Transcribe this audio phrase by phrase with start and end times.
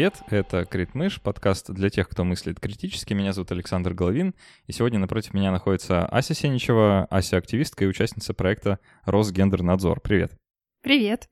[0.00, 3.12] Привет, это Критмыш, подкаст для тех, кто мыслит критически.
[3.12, 4.34] Меня зовут Александр Головин,
[4.66, 10.00] и сегодня напротив меня находится Ася Сеничева, Ася активистка и участница проекта Росгендернадзор.
[10.00, 10.32] Привет.
[10.80, 11.28] Привет.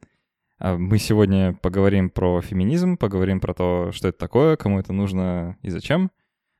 [0.59, 5.57] А, мы сегодня поговорим про феминизм, поговорим про то, что это такое, кому это нужно
[5.63, 6.11] и зачем.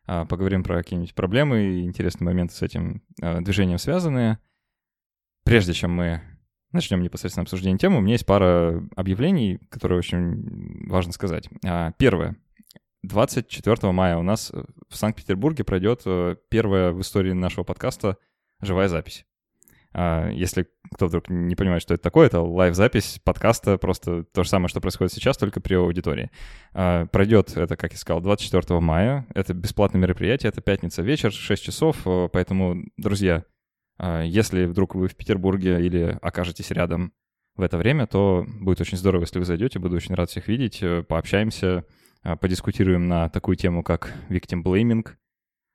[0.07, 4.39] А, поговорим про какие-нибудь проблемы и интересные моменты с этим а, движением связанные.
[5.45, 6.23] Прежде чем мы
[6.73, 11.49] начнем непосредственно обсуждение темы, у меня есть пара объявлений, которые очень важно сказать.
[11.65, 12.37] А, первое.
[13.03, 14.53] 24 мая у нас
[14.89, 18.19] в Санкт-Петербурге пройдет э, первая в истории нашего подкаста
[18.61, 19.25] живая запись.
[19.93, 24.49] А, если кто вдруг не понимает, что это такое, это лайв-запись подкаста, просто то же
[24.49, 26.31] самое, что происходит сейчас, только при аудитории.
[26.73, 29.27] А, пройдет это, как я сказал, 24 мая.
[29.35, 33.45] Это бесплатное мероприятие, это пятница вечер, 6 часов, э, поэтому, друзья,
[34.01, 37.13] если вдруг вы в Петербурге или окажетесь рядом
[37.59, 39.81] в это время, то будет очень здорово, если вы зайдете.
[39.81, 40.81] Буду очень рад всех видеть.
[40.81, 41.85] Э, пообщаемся,
[42.23, 45.07] а, подискутируем на такую тему, как victim blaming.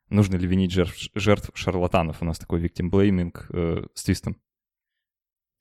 [0.10, 2.22] Нужно ли винить жертв, жертв шарлатанов?
[2.22, 4.38] У нас такой victim blaming э, с твистом.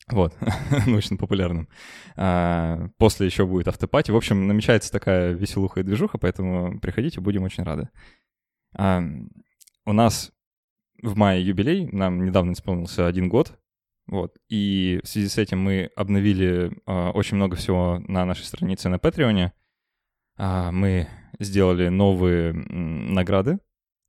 [0.08, 0.36] Вот,
[0.86, 1.68] научно популярным.
[2.16, 4.12] А, после еще будет автопати.
[4.12, 7.88] В общем, намечается такая веселуха и движуха, поэтому приходите, будем очень рады.
[8.76, 9.02] А,
[9.86, 10.32] у нас
[11.02, 13.58] в мае юбилей, нам недавно исполнился один год,
[14.06, 18.88] вот, и в связи с этим мы обновили э, очень много всего на нашей странице
[18.88, 19.52] на Патреоне.
[20.38, 23.58] Э, мы сделали новые награды,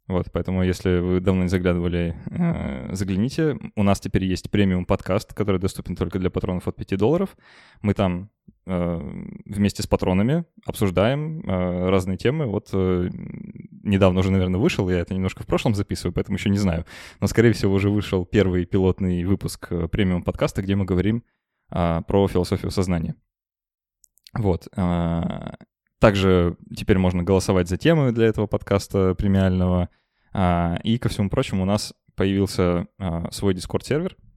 [0.07, 3.57] вот, поэтому если вы давно не заглядывали, э, загляните.
[3.75, 7.37] У нас теперь есть премиум подкаст, который доступен только для патронов от 5 долларов.
[7.81, 8.29] Мы там
[8.65, 12.45] вместе с патронами обсуждаем э, разные темы.
[12.45, 13.09] Вот э,
[13.83, 16.85] недавно уже, наверное, вышел, я это немножко в прошлом записываю, поэтому еще не знаю.
[17.19, 21.23] Но, скорее всего, уже вышел первый пилотный выпуск э, премиум подкаста, где мы говорим
[21.71, 23.15] э, про философию сознания.
[24.33, 24.67] Вот.
[24.77, 25.55] Э,
[26.03, 29.87] также теперь можно голосовать за темы для этого подкаста премиального.
[30.33, 34.32] А, и, ко всему прочему, у нас появился а, свой Discord-сервер, а,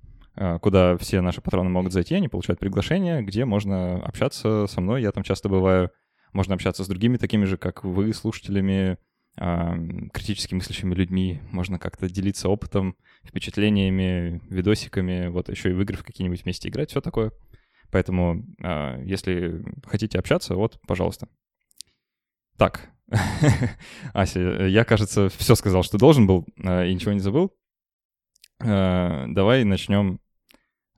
[0.60, 5.12] куда все наши патроны могут зайти, они получают приглашение, где можно общаться со мной, я
[5.12, 5.90] там часто бываю,
[6.32, 8.98] можно общаться с другими такими же, как вы, слушателями,
[9.34, 16.04] критически мыслящими людьми, можно как-то делиться опытом, впечатлениями, видосиками, вот еще и в игры в
[16.04, 17.32] какие-нибудь вместе играть, все такое.
[17.90, 18.44] Поэтому,
[19.04, 21.28] если хотите общаться, вот, пожалуйста.
[22.56, 22.90] Так,
[24.14, 27.54] Ася, я, кажется, все сказал, что должен был, э, и ничего не забыл.
[28.60, 30.20] Э, давай начнем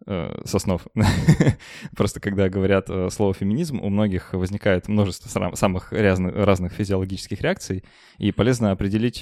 [0.08, 0.84] э, с основ.
[1.96, 7.84] Просто когда говорят слово феминизм, у многих возникает множество самых разных, разных физиологических реакций,
[8.18, 9.20] и полезно определить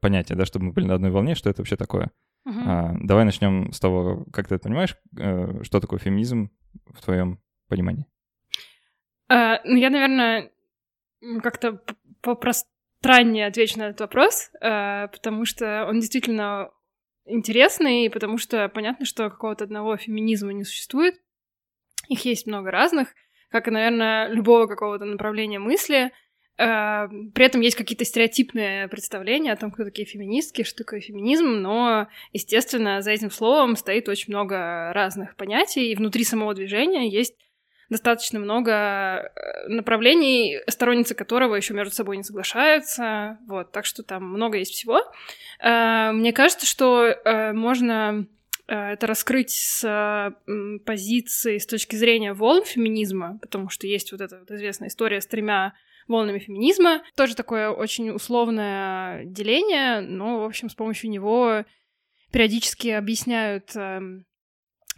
[0.00, 2.10] понятие, да, чтобы мы были на одной волне, что это вообще такое.
[2.46, 2.96] Uh-huh.
[3.00, 4.96] Давай начнем с того, как ты понимаешь,
[5.62, 6.50] что такое феминизм
[6.86, 8.06] в твоем понимании.
[9.30, 10.50] Uh, ну, я, наверное,
[11.42, 11.80] как-то
[12.20, 16.70] попространнее отвечу на этот вопрос, э, потому что он действительно
[17.28, 21.14] интересный, потому что понятно, что какого-то одного феминизма не существует.
[22.08, 23.14] Их есть много разных,
[23.50, 26.10] как и, наверное, любого какого-то направления мысли.
[26.58, 31.46] Э, при этом есть какие-то стереотипные представления о том, кто такие феминистки, что такое феминизм,
[31.46, 37.36] но, естественно, за этим словом стоит очень много разных понятий, и внутри самого движения есть
[37.90, 43.38] достаточно много э, направлений, сторонницы которого еще между собой не соглашаются.
[43.46, 45.00] Вот, так что там много есть всего.
[45.60, 48.26] Э, мне кажется, что э, можно
[48.66, 50.34] это раскрыть с
[50.84, 55.26] позиции, с точки зрения волн феминизма, потому что есть вот эта вот известная история с
[55.26, 55.72] тремя
[56.06, 57.02] волнами феминизма.
[57.16, 61.64] Тоже такое очень условное деление, но, в общем, с помощью него
[62.30, 64.26] периодически объясняют эм,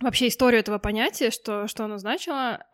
[0.00, 2.65] вообще историю этого понятия, что, что оно значило.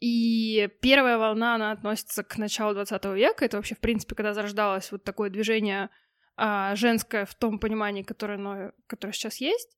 [0.00, 3.44] И первая волна, она относится к началу 20 века.
[3.44, 5.90] Это вообще, в принципе, когда зарождалось вот такое движение
[6.36, 9.76] а, женское в том понимании, которое, оно, которое сейчас есть.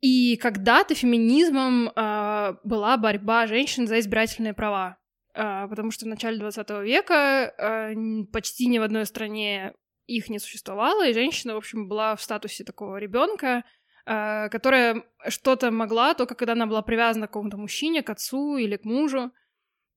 [0.00, 4.98] И когда-то феминизмом а, была борьба женщин за избирательные права.
[5.32, 7.94] А, потому что в начале 20 века
[8.32, 9.74] почти ни в одной стране
[10.08, 13.64] их не существовало, и женщина, в общем, была в статусе такого ребенка,
[14.06, 18.84] которая что-то могла только когда она была привязана к какому-то мужчине, к отцу или к
[18.84, 19.32] мужу.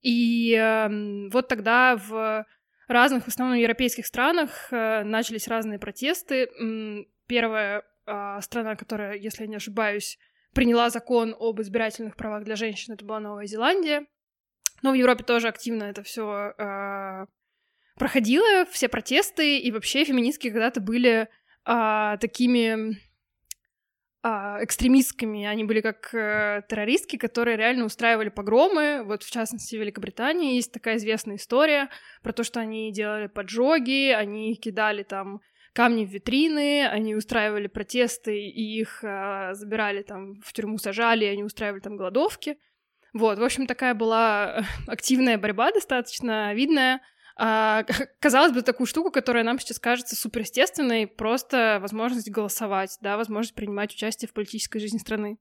[0.01, 2.45] И э, вот тогда в
[2.87, 6.49] разных, в основном европейских странах э, начались разные протесты.
[7.27, 10.17] Первая э, страна, которая, если я не ошибаюсь,
[10.53, 14.05] приняла закон об избирательных правах для женщин, это была Новая Зеландия.
[14.81, 17.25] Но в Европе тоже активно это все э,
[17.95, 21.27] проходило, все протесты, и вообще феминистки когда-то были
[21.65, 23.08] э, такими а,
[24.21, 29.03] экстремистками, они были как э, террористки, которые реально устраивали погромы.
[29.03, 31.89] Вот, в частности, в Великобритании есть такая известная история
[32.21, 35.41] про то, что они делали поджоги, они кидали там
[35.73, 41.43] камни в витрины, они устраивали протесты, и их э, забирали там в тюрьму, сажали, они
[41.43, 42.57] устраивали там голодовки.
[43.13, 47.01] Вот, в общем, такая была активная борьба, достаточно видная.
[47.41, 47.85] А,
[48.19, 53.93] казалось бы, такую штуку, которая нам сейчас кажется суперестественной, просто возможность голосовать, да, возможность принимать
[53.93, 55.37] участие в политической жизни страны.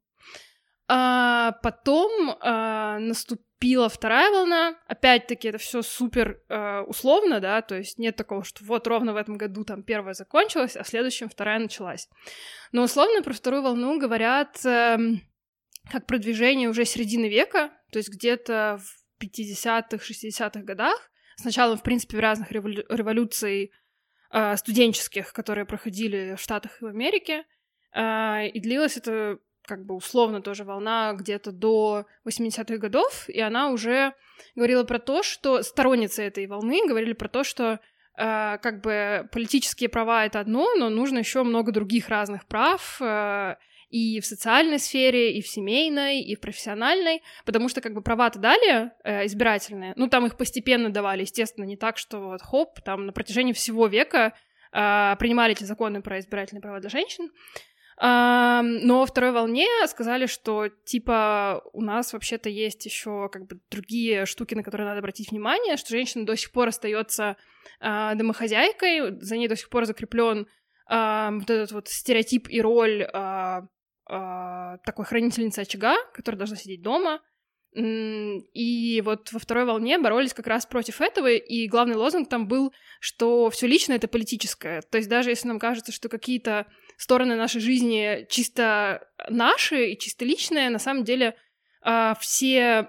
[0.86, 4.76] А потом а, наступила вторая волна.
[4.86, 9.16] Опять-таки, это все супер а, условно, да, то есть нет такого, что вот ровно в
[9.16, 12.08] этом году там первая закончилась, а в следующем вторая началась.
[12.70, 14.98] Но условно про вторую волну говорят а,
[15.90, 21.82] как продвижение уже середины века, то есть где-то в 50-х, 60-х годах, с началом, в
[21.82, 23.72] принципе, в разных револю- революций
[24.30, 27.44] э, студенческих, которые проходили в Штатах и в Америке.
[27.94, 33.70] Э, и длилась это как бы условно тоже волна где-то до 80-х годов, и она
[33.70, 34.14] уже
[34.56, 37.78] говорила про то, что сторонницы этой волны говорили про то, что
[38.16, 43.56] э, как бы политические права это одно, но нужно еще много других разных прав, э,
[43.90, 48.38] и в социальной сфере, и в семейной, и в профессиональной, потому что как бы права-то
[48.38, 53.06] дали э, избирательные, ну там их постепенно давали, естественно, не так, что вот хоп, там
[53.06, 54.34] на протяжении всего века
[54.72, 57.30] э, принимали эти законы про избирательные права для женщин,
[58.00, 63.58] Uh, но во второй волне сказали, что типа у нас вообще-то есть еще как бы
[63.72, 67.36] другие штуки, на которые надо обратить внимание, что женщина до сих пор остается
[67.82, 70.46] uh, домохозяйкой, за ней до сих пор закреплен
[70.88, 73.62] uh, вот этот вот стереотип и роль э,
[74.08, 77.20] такой хранительницы очага, которая должна сидеть дома.
[77.74, 82.72] И вот во второй волне боролись как раз против этого, и главный лозунг там был,
[82.98, 84.80] что все личное это политическое.
[84.80, 86.66] То есть даже если нам кажется, что какие-то
[86.96, 91.36] стороны нашей жизни чисто наши и чисто личные, на самом деле
[91.84, 92.88] э, все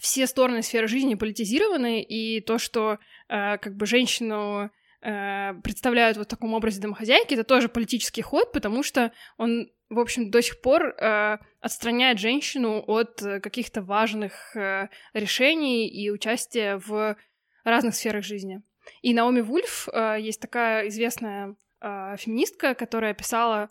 [0.00, 2.98] все стороны сферы жизни политизированы, и то, что
[3.28, 4.70] э, как бы женщину
[5.04, 9.98] Э, представляют вот в таком образе домохозяйки, это тоже политический ход, потому что он, в
[9.98, 16.78] общем, до сих пор э, отстраняет женщину от э, каких-то важных э, решений и участия
[16.78, 17.16] в
[17.64, 18.62] разных сферах жизни.
[19.02, 23.68] И Наоми Вульф э, есть такая известная э, феминистка, которая писала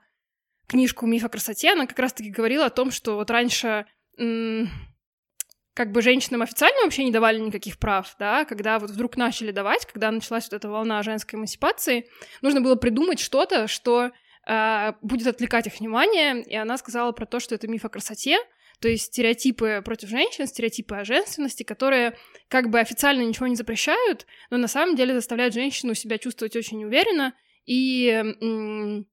[0.68, 3.88] книжку «Миф о красоте», она как раз-таки говорила о том, что вот раньше
[5.74, 9.86] как бы женщинам официально вообще не давали никаких прав, да, когда вот вдруг начали давать,
[9.86, 12.08] когда началась вот эта волна женской эмансипации,
[12.42, 14.12] нужно было придумать что-то, что
[14.48, 18.38] э, будет отвлекать их внимание, и она сказала про то, что это миф о красоте,
[18.80, 22.18] то есть стереотипы против женщин, стереотипы о женственности, которые
[22.50, 26.84] как бы официально ничего не запрещают, но на самом деле заставляют женщину себя чувствовать очень
[26.84, 27.34] уверенно
[27.66, 29.08] и м-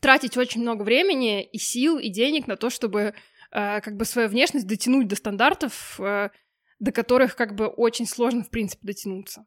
[0.00, 3.14] тратить очень много времени и сил и денег на то, чтобы
[3.50, 6.30] Э, как бы свою внешность дотянуть до стандартов, э,
[6.78, 9.46] до которых как бы очень сложно, в принципе, дотянуться.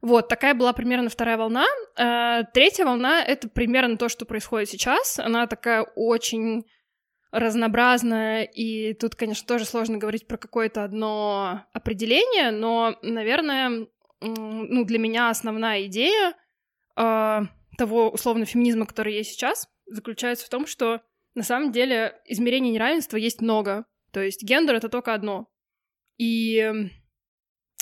[0.00, 1.66] Вот, такая была примерно вторая волна.
[1.98, 5.18] Э, третья волна— это примерно то, что происходит сейчас.
[5.18, 6.66] Она такая очень
[7.32, 13.88] разнообразная, и тут, конечно, тоже сложно говорить про какое-то одно определение, но, наверное,
[14.20, 16.34] ну, для меня основная идея
[16.94, 21.02] того условно феминизма, который есть сейчас, заключается в том, что
[21.36, 23.84] на самом деле измерений неравенства есть много.
[24.10, 25.48] То есть гендер— это только одно.
[26.16, 26.90] И эм,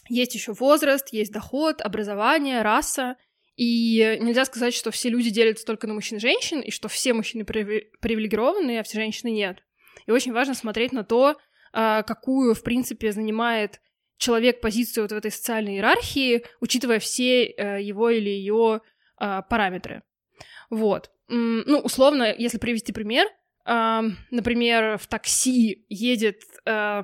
[0.09, 3.17] есть еще возраст, есть доход, образование, раса.
[3.57, 7.15] И нельзя сказать, что все люди делятся только на мужчин и женщин, и что все
[7.15, 9.63] мужчины привилегированы, а все женщины нет.
[10.07, 11.37] И очень важно смотреть на то,
[11.73, 13.81] а, какую, в принципе, занимает
[14.17, 18.81] человек позицию вот в этой социальной иерархии, учитывая все э, его или ее
[19.17, 20.03] а, параметры.
[20.71, 21.11] Вот.
[21.29, 23.27] Ну, условно, если привести пример,
[23.67, 27.03] например, в такси едет э,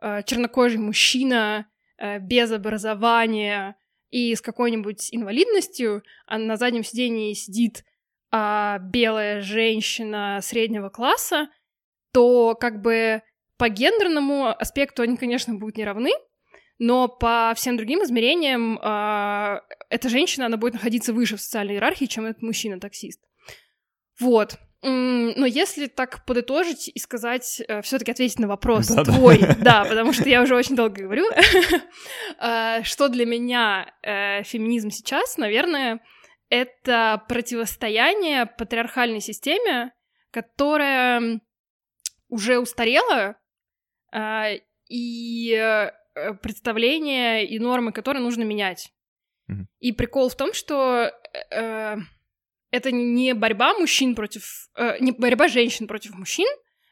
[0.00, 1.66] э, чернокожий мужчина
[1.98, 3.76] э, без образования
[4.10, 7.84] и с какой-нибудь инвалидностью, а на заднем сидении сидит
[8.30, 11.48] а, белая женщина среднего класса,
[12.12, 13.22] то как бы
[13.58, 16.10] по гендерному аспекту они, конечно, будут не равны,
[16.78, 22.06] но по всем другим измерениям э, эта женщина, она будет находиться выше в социальной иерархии,
[22.06, 23.20] чем этот мужчина-таксист.
[24.20, 24.58] Вот.
[24.86, 29.54] Но если так подытожить и сказать, э, все-таки ответить на вопрос да, твой, да.
[29.54, 31.24] да, потому что я уже очень долго говорю,
[32.38, 36.00] э, что для меня э, феминизм сейчас, наверное,
[36.50, 39.92] это противостояние патриархальной системе,
[40.30, 41.40] которая
[42.28, 43.36] уже устарела,
[44.88, 45.90] и
[46.42, 48.92] представления и нормы, которые нужно менять.
[49.80, 51.10] И прикол в том, что
[52.74, 54.68] это не борьба мужчин против...
[54.76, 56.48] Э, не борьба женщин против мужчин,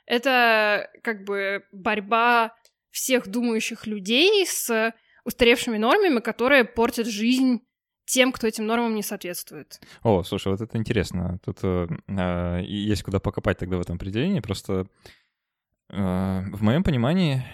[0.07, 2.55] это как бы борьба
[2.91, 4.93] всех думающих людей с
[5.25, 7.63] устаревшими нормами, которые портят жизнь
[8.05, 9.81] тем, кто этим нормам не соответствует.
[10.03, 11.39] О, слушай, вот это интересно.
[11.45, 14.41] Тут э, э есть куда покопать тогда в этом определении.
[14.41, 14.87] Просто
[15.89, 17.45] э, в моем понимании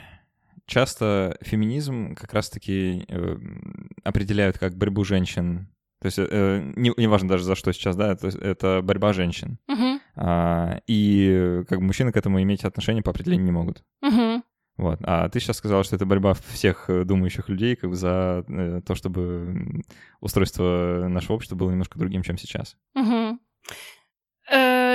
[0.67, 3.37] часто феминизм как раз-таки э,
[4.05, 5.69] определяют как борьбу женщин.
[6.01, 9.59] То есть э, не, не важно даже за что сейчас, да, это, это борьба женщин.
[9.69, 10.01] Угу.
[10.17, 13.83] А, и как бы мужчины к этому иметь отношение по определению не могут.
[14.03, 14.43] Угу.
[14.79, 15.01] Вот.
[15.03, 18.81] А ты сейчас сказала, что это борьба всех э, думающих людей как бы за э,
[18.87, 19.83] то, чтобы
[20.21, 22.77] устройство нашего общества было немножко другим, чем сейчас.
[22.95, 23.18] Угу.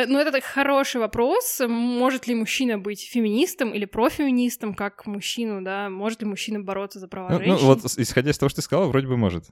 [0.04, 1.62] Э, ну, это так хороший вопрос.
[1.68, 5.90] Может ли мужчина быть феминистом или профеминистом, как мужчину, да?
[5.90, 7.56] Может ли мужчина бороться за права ну, женщин?
[7.62, 9.46] Ну, вот исходя из того, что ты сказала, вроде бы может.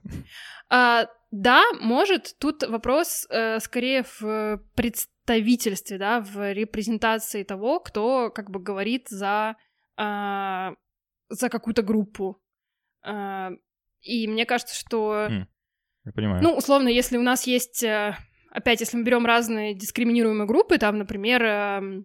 [0.68, 2.36] А, да, может.
[2.38, 9.56] Тут вопрос э, скорее в представительстве, да, в репрезентации того, кто как бы говорит за
[9.96, 10.72] а,
[11.28, 12.40] за какую-то группу.
[13.02, 13.50] А,
[14.00, 15.28] и мне кажется, что...
[15.30, 15.46] Mm,
[16.04, 16.42] я понимаю.
[16.42, 17.84] Ну, условно, если у нас есть...
[18.52, 22.02] Э, опять, если мы берем разные дискриминируемые группы, там, например, э,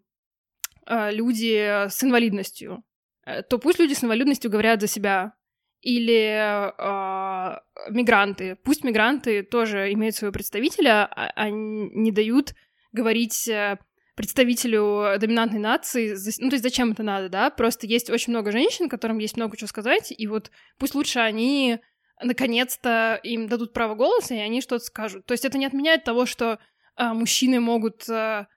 [0.86, 2.84] э, люди с инвалидностью,
[3.26, 5.34] э, то пусть люди с инвалидностью говорят за себя.
[5.82, 7.60] Или э,
[7.92, 8.58] мигранты.
[8.64, 12.56] Пусть мигранты тоже имеют своего представителя, а, а не дают
[12.92, 13.78] говорить э,
[14.16, 17.52] представителю доминантной нации, ну, то есть зачем это надо, да?
[17.52, 20.50] Просто есть очень много женщин, которым есть много чего сказать, и вот
[20.80, 21.78] пусть лучше они
[22.22, 25.26] наконец-то им дадут право голоса, и они что-то скажут.
[25.26, 26.60] То есть это не отменяет того, что
[26.96, 28.48] а, мужчины могут а,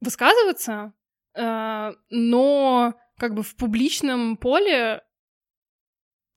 [0.00, 0.92] высказываться,
[1.36, 5.02] а, но как бы в публичном поле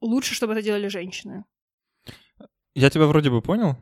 [0.02, 1.46] лучше, чтобы это делали женщины.
[2.76, 3.78] Я тебя вроде бы понял.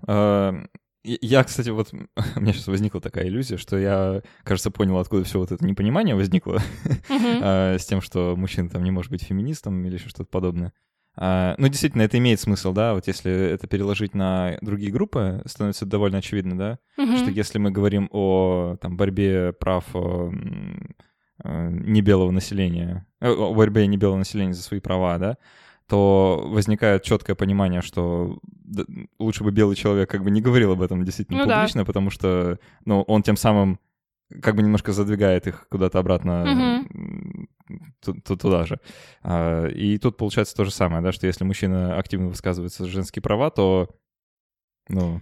[1.03, 1.91] Я, кстати, вот
[2.35, 6.13] у меня сейчас возникла такая иллюзия, что я, кажется, понял, откуда все вот это непонимание
[6.13, 6.61] возникло
[7.09, 7.79] uh-huh.
[7.79, 10.73] с тем, что мужчина там не может быть феминистом или еще что-то подобное.
[11.15, 15.85] А, ну, действительно, это имеет смысл, да, вот если это переложить на другие группы, становится
[15.85, 17.17] довольно очевидно, да, uh-huh.
[17.17, 20.31] что если мы говорим о там, борьбе прав о,
[21.43, 25.37] небелого населения, э, о борьбе небелого населения за свои права, да,
[25.87, 28.39] то возникает четкое понимание, что
[29.19, 31.85] лучше бы белый человек как бы не говорил об этом действительно ну, публично, да.
[31.85, 33.79] потому что ну, он тем самым
[34.41, 36.85] как бы немножко задвигает их куда-то обратно
[38.01, 38.79] туда же.
[39.23, 43.21] А, и тут получается то же самое, да, что если мужчина активно высказывается за женские
[43.21, 43.89] права, то
[44.89, 45.21] ну...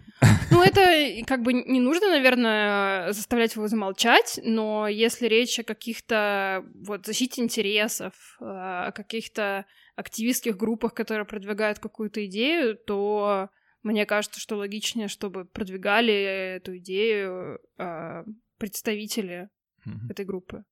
[0.51, 6.63] ну, это как бы не нужно, наверное, заставлять его замолчать, но если речь о каких-то
[6.87, 13.49] вот защите интересов, о каких-то активистских группах, которые продвигают какую-то идею, то
[13.83, 18.23] мне кажется, что логичнее, чтобы продвигали эту идею э,
[18.59, 19.49] представители
[19.85, 20.11] mm-hmm.
[20.11, 20.63] этой группы.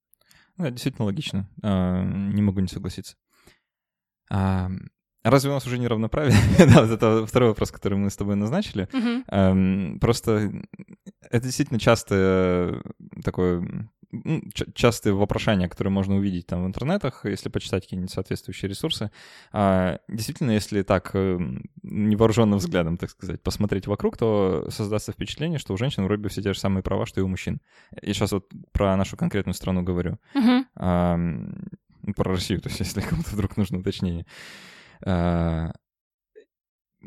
[0.58, 1.50] Ну, действительно логично.
[1.64, 3.16] А, не могу не согласиться.
[4.30, 4.70] А,
[5.24, 6.36] разве у нас уже не равноправие?
[6.58, 8.88] да, вот это второй вопрос, который мы с тобой назначили.
[8.92, 9.96] Mm-hmm.
[9.96, 10.52] А, просто
[11.22, 12.82] это действительно часто
[13.24, 13.90] такое
[14.74, 19.12] частые вопрошания, которые можно увидеть там в интернетах, если почитать какие-нибудь соответствующие ресурсы.
[19.52, 25.74] А, действительно, если так эм, невооруженным взглядом, так сказать, посмотреть вокруг, то создастся впечатление, что
[25.74, 27.60] у женщин вроде бы все те же самые права, что и у мужчин.
[28.02, 30.18] Я сейчас вот про нашу конкретную страну говорю.
[30.34, 30.64] Uh-huh.
[30.76, 31.20] А,
[32.16, 34.26] про Россию, то есть если кому-то вдруг нужно уточнение.
[35.06, 35.72] А,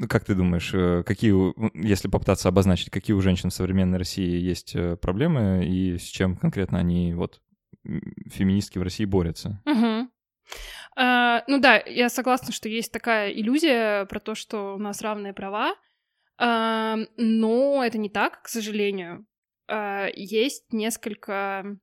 [0.08, 1.34] как ты думаешь, э, какие,
[1.76, 6.36] если попытаться обозначить, какие у женщин в современной России есть э, проблемы и с чем
[6.36, 7.40] конкретно они вот
[7.84, 9.62] феминистки в России борются?
[9.66, 10.10] Угу.
[10.96, 15.32] А, ну да, я согласна, что есть такая иллюзия про то, что у нас равные
[15.32, 15.74] права,
[16.38, 19.26] а, но это не так, к сожалению.
[19.68, 21.78] А, есть несколько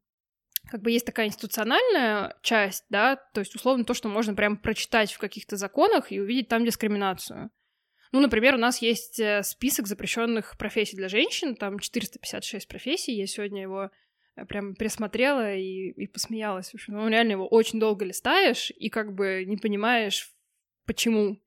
[0.70, 5.14] как бы есть такая институциональная часть, да, то есть условно то, что можно прям прочитать
[5.14, 7.50] в каких-то законах и увидеть там дискриминацию.
[8.12, 13.28] Ну, например, у нас есть э, список запрещенных профессий для женщин, там 456 профессий, я
[13.28, 13.92] сегодня его
[14.36, 16.72] э, прям пересмотрела и, и посмеялась.
[16.72, 20.32] В общем, ну, реально его очень долго листаешь и как бы не понимаешь,
[20.86, 21.42] почему.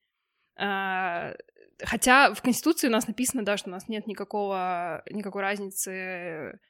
[0.56, 1.34] А,
[1.78, 6.60] хотя в Конституции у нас написано, да, что у нас нет никакого, никакой разницы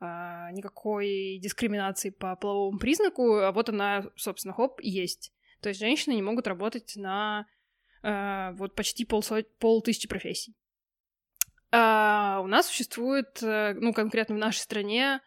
[0.00, 5.32] а, никакой дискриминации по половому признаку, а вот она, собственно, хоп, есть.
[5.60, 7.46] То есть женщины не могут работать на
[8.04, 9.46] э, вот почти полсот...
[9.58, 10.54] полтысячи профессий.
[11.72, 15.20] А у нас существует, э, ну, конкретно в нашей стране,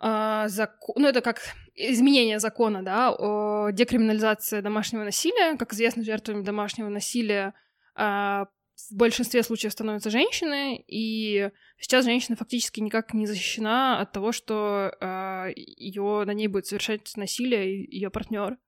[0.00, 1.40] э, закон, ну, это как
[1.74, 5.56] изменение закона, да, о декриминализации домашнего насилия.
[5.56, 7.54] Как известно, жертвами домашнего насилия
[7.96, 14.32] э, в большинстве случаев становятся женщины, и сейчас женщина фактически никак не защищена от того,
[14.32, 18.58] что э, ее на ней будет совершать насилие ее партнер.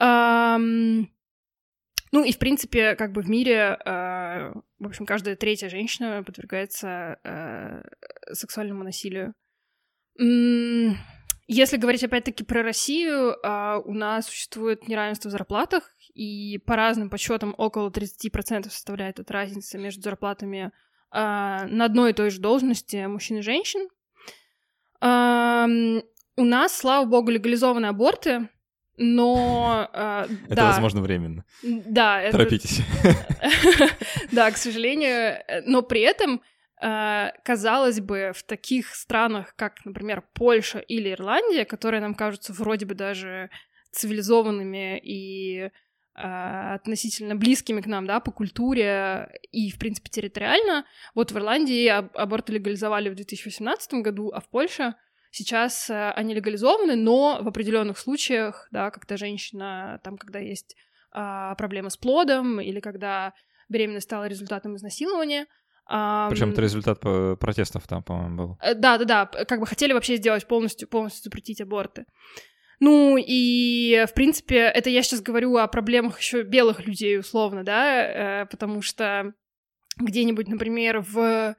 [0.00, 1.10] Эм,
[2.12, 7.18] ну и, в принципе, как бы в мире, э, в общем, каждая третья женщина подвергается
[7.24, 7.82] э,
[8.32, 9.34] сексуальному насилию.
[11.50, 17.08] Если говорить опять-таки про Россию, э, у нас существует неравенство в зарплатах, и по разным
[17.08, 20.70] подсчетам около 30% составляет эта разница между зарплатами э,
[21.10, 23.88] на одной и той же должности мужчин и женщин.
[25.00, 26.02] Э,
[26.36, 28.50] у нас, слава богу, легализованы аборты,
[28.98, 29.88] но...
[29.92, 30.66] Э, это, да.
[30.68, 31.44] возможно, временно.
[31.62, 32.20] Да.
[32.20, 32.38] Это...
[32.38, 32.82] Торопитесь.
[34.32, 35.42] да, к сожалению.
[35.66, 36.42] Но при этом,
[36.82, 42.86] э, казалось бы, в таких странах, как, например, Польша или Ирландия, которые нам кажутся вроде
[42.86, 43.50] бы даже
[43.92, 45.70] цивилизованными и э,
[46.14, 50.84] относительно близкими к нам, да, по культуре и, в принципе, территориально.
[51.14, 54.94] Вот в Ирландии аборты легализовали в 2018 году, а в Польше
[55.30, 60.74] Сейчас э, они легализованы, но в определенных случаях, да, когда женщина, там, когда есть
[61.10, 63.32] а, проблемы с плодом или когда
[63.68, 65.46] беременность стала результатом изнасилования.
[65.86, 67.00] А, Причем это результат
[67.40, 68.58] протестов там, по-моему, был.
[68.60, 69.44] Э, да, да, да.
[69.44, 72.04] Как бы хотели вообще сделать полностью, полностью запретить аборты.
[72.80, 78.42] Ну и, в принципе, это я сейчас говорю о проблемах еще белых людей, условно, да,
[78.42, 79.32] э, потому что
[79.98, 81.56] где-нибудь, например, в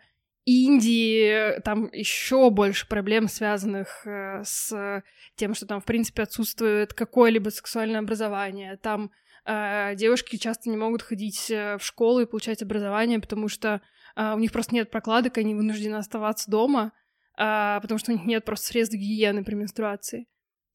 [0.50, 5.04] Индии там еще больше проблем, связанных э, с
[5.36, 8.78] тем, что там, в принципе, отсутствует какое-либо сексуальное образование.
[8.78, 9.12] Там
[9.46, 13.82] э, девушки часто не могут ходить э, в школу и получать образование, потому что
[14.16, 16.92] у них просто нет прокладок, они вынуждены оставаться дома,
[17.38, 20.28] потому что у них нет просто средств гигиены при менструации.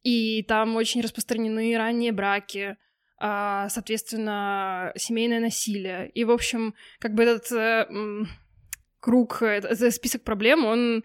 [0.02, 2.78] И там очень распространены ранние браки,
[3.18, 6.08] соответственно, семейное насилие.
[6.10, 7.50] И, в общем, как бы этот...
[9.04, 11.04] Э, круг, это, список проблем, он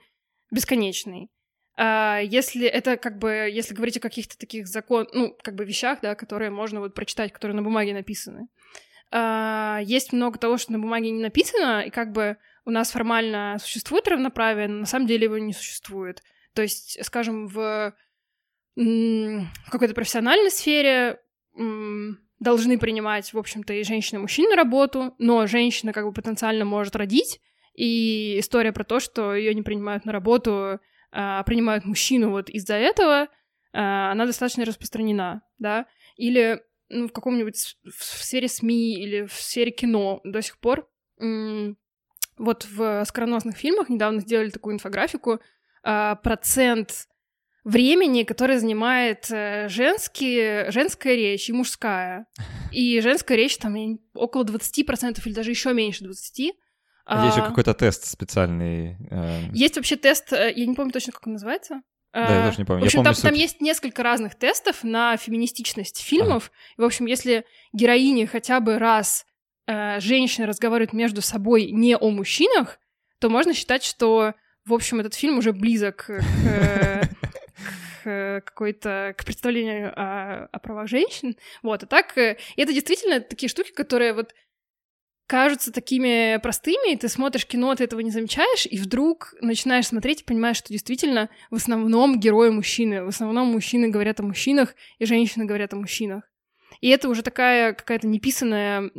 [0.52, 1.30] бесконечный.
[1.78, 6.00] А если это как бы, если говорить о каких-то таких закон, ну, как бы вещах,
[6.02, 8.48] да, которые можно вот прочитать, которые на бумаге написаны,
[9.12, 13.58] а, есть много того, что на бумаге не написано, и как бы у нас формально
[13.60, 16.22] существует равноправие, но на самом деле его не существует.
[16.54, 17.94] То есть, скажем, в,
[18.76, 21.20] в какой-то профессиональной сфере
[22.40, 26.96] должны принимать, в общем-то, и женщины, и мужчины работу, но женщина как бы потенциально может
[26.96, 27.40] родить,
[27.80, 30.82] и история про то, что ее не принимают на работу,
[31.14, 33.30] а принимают мужчину вот из-за этого,
[33.72, 35.86] а, она достаточно распространена, да,
[36.18, 40.90] или ну, в каком-нибудь в сфере СМИ или в сфере кино до сих пор.
[42.38, 45.40] Вот в скороносных фильмах недавно сделали такую инфографику
[45.82, 47.08] а, процент
[47.64, 52.26] времени, которое занимает э, женские, женская речь и мужская.
[52.72, 56.52] И женская речь там около 20% или даже еще меньше 20%.
[57.10, 58.98] А есть же какой-то тест специальный.
[59.10, 59.42] Э...
[59.52, 61.82] Есть вообще тест, э, я не помню точно, как он называется.
[62.14, 62.84] Да, я тоже не помню.
[62.84, 66.52] В общем, помню там, там есть несколько разных тестов на феминистичность фильмов.
[66.78, 66.84] Ага.
[66.84, 69.26] В общем, если героини хотя бы раз
[69.68, 72.80] э, женщины разговаривают между собой не о мужчинах,
[73.20, 74.34] то можно считать, что,
[74.66, 77.10] в общем, этот фильм уже близок к,
[78.04, 81.36] к какой-то к представлению о, о правах женщин.
[81.62, 84.34] Вот, а так, э, это действительно такие штуки, которые вот
[85.30, 90.22] кажутся такими простыми, и ты смотришь кино, ты этого не замечаешь, и вдруг начинаешь смотреть
[90.22, 95.06] и понимаешь, что действительно в основном герои мужчины, в основном мужчины говорят о мужчинах, и
[95.06, 96.24] женщины говорят о мужчинах.
[96.82, 98.90] И это уже такая какая-то неписанная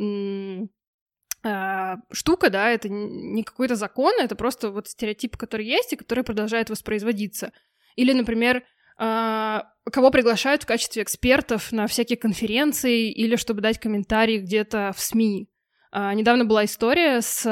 [1.43, 6.23] э, штука, да, это не какой-то закон, это просто вот стереотип, который есть и который
[6.23, 7.51] продолжает воспроизводиться.
[7.97, 8.63] Или, например,
[8.97, 9.59] э,
[9.91, 15.50] кого приглашают в качестве экспертов на всякие конференции или чтобы дать комментарии где-то в СМИ.
[15.91, 17.45] А, недавно была история с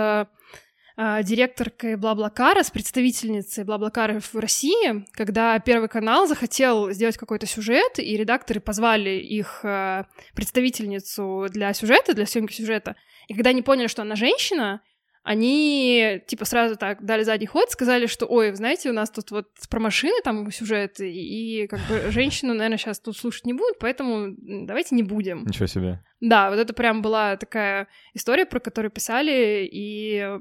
[1.01, 7.99] а, директоркой Блаблакара, с представительницей Блаблакара в России, когда Первый канал захотел сделать какой-то сюжет,
[7.99, 12.95] и редакторы позвали их а, представительницу для сюжета, для съемки сюжета.
[13.27, 14.81] И когда они поняли, что она женщина,
[15.29, 19.45] они, типа, сразу так дали задний ход, сказали, что, ой, знаете, у нас тут вот
[19.69, 23.77] про машины там сюжет, и, и как бы женщину, наверное, сейчас тут слушать не будут,
[23.77, 25.45] поэтому давайте не будем.
[25.45, 26.03] Ничего себе.
[26.19, 30.39] Да, вот это прям была такая история, про которую писали, и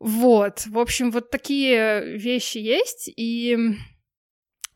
[0.00, 3.56] вот, в общем, вот такие вещи есть, и...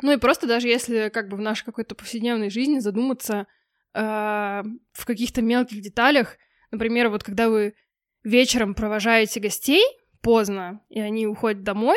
[0.03, 3.49] Ну и просто даже если как бы в нашей какой-то повседневной жизни задуматься
[3.93, 3.99] э,
[4.93, 6.37] в каких-то мелких деталях,
[6.71, 7.75] например, вот когда вы
[8.27, 9.83] вечером провожаете гостей
[10.21, 11.97] поздно, и они уходят домой,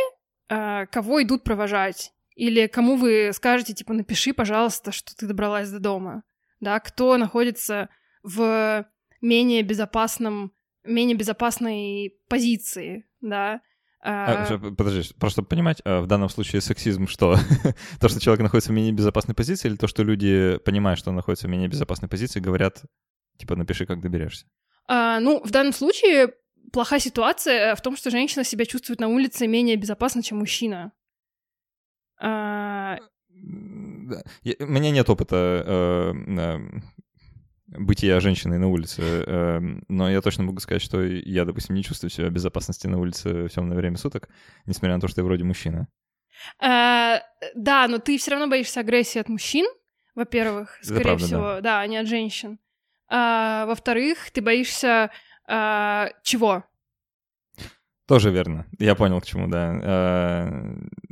[0.49, 2.13] э, кого идут провожать?
[2.35, 6.23] Или кому вы скажете, типа, напиши, пожалуйста, что ты добралась до дома?
[6.59, 7.89] Да, кто находится
[8.23, 8.85] в
[9.21, 10.53] менее безопасном
[10.85, 13.61] менее безопасной позиции, да.
[14.01, 17.35] А, а подожди, просто понимать, а в данном случае сексизм что?
[17.99, 21.17] то, что человек находится в менее безопасной позиции, или то, что люди, понимая, что он
[21.17, 22.83] находится в менее безопасной позиции, говорят,
[23.37, 24.45] типа, напиши, как доберешься?
[24.91, 26.33] А, ну, в данном случае
[26.73, 30.91] плохая ситуация в том, что женщина себя чувствует на улице менее безопасно, чем мужчина.
[32.19, 32.97] А...
[33.29, 36.57] У меня нет опыта э, э,
[37.67, 42.09] бытия женщины на улице, э, но я точно могу сказать, что я, допустим, не чувствую
[42.09, 44.27] себя в безопасности на улице в темное время суток,
[44.65, 45.87] несмотря на то, что я вроде мужчина.
[46.59, 47.21] А,
[47.53, 49.67] да, но ты все равно боишься агрессии от мужчин,
[50.15, 51.61] во-первых, скорее правда, всего, да.
[51.61, 52.57] да, а не от женщин.
[53.09, 55.11] А, во-вторых, ты боишься
[55.47, 56.63] а, чего?
[58.07, 58.65] Тоже верно.
[58.79, 59.79] Я понял, к чему, да.
[59.83, 60.47] А,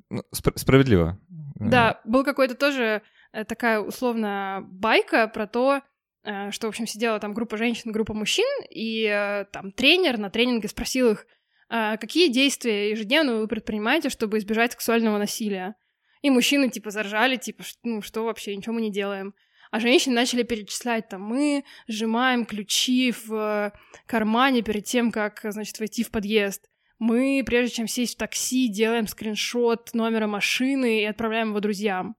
[0.10, 1.20] ну, спр- справедливо.
[1.56, 5.82] Да, был какой-то тоже э, такая условно байка про то,
[6.28, 10.30] Э, что, в общем, сидела там группа женщин, группа мужчин, и э, там тренер на
[10.30, 11.26] тренинге спросил их,
[11.70, 15.76] «А какие действия ежедневно вы предпринимаете, чтобы избежать сексуального насилия?
[16.22, 19.36] И мужчины, типа, заржали, типа, ну, что вообще, ничего мы не делаем.
[19.72, 23.74] А женщины начали перечислять, там, мы сжимаем ключи в
[24.06, 26.70] кармане перед тем, как, значит, войти в подъезд.
[27.00, 32.16] Мы, прежде чем сесть в такси, делаем скриншот номера машины и отправляем его друзьям.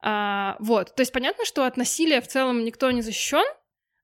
[0.00, 3.44] А, вот, то есть понятно, что от насилия в целом никто не защищен,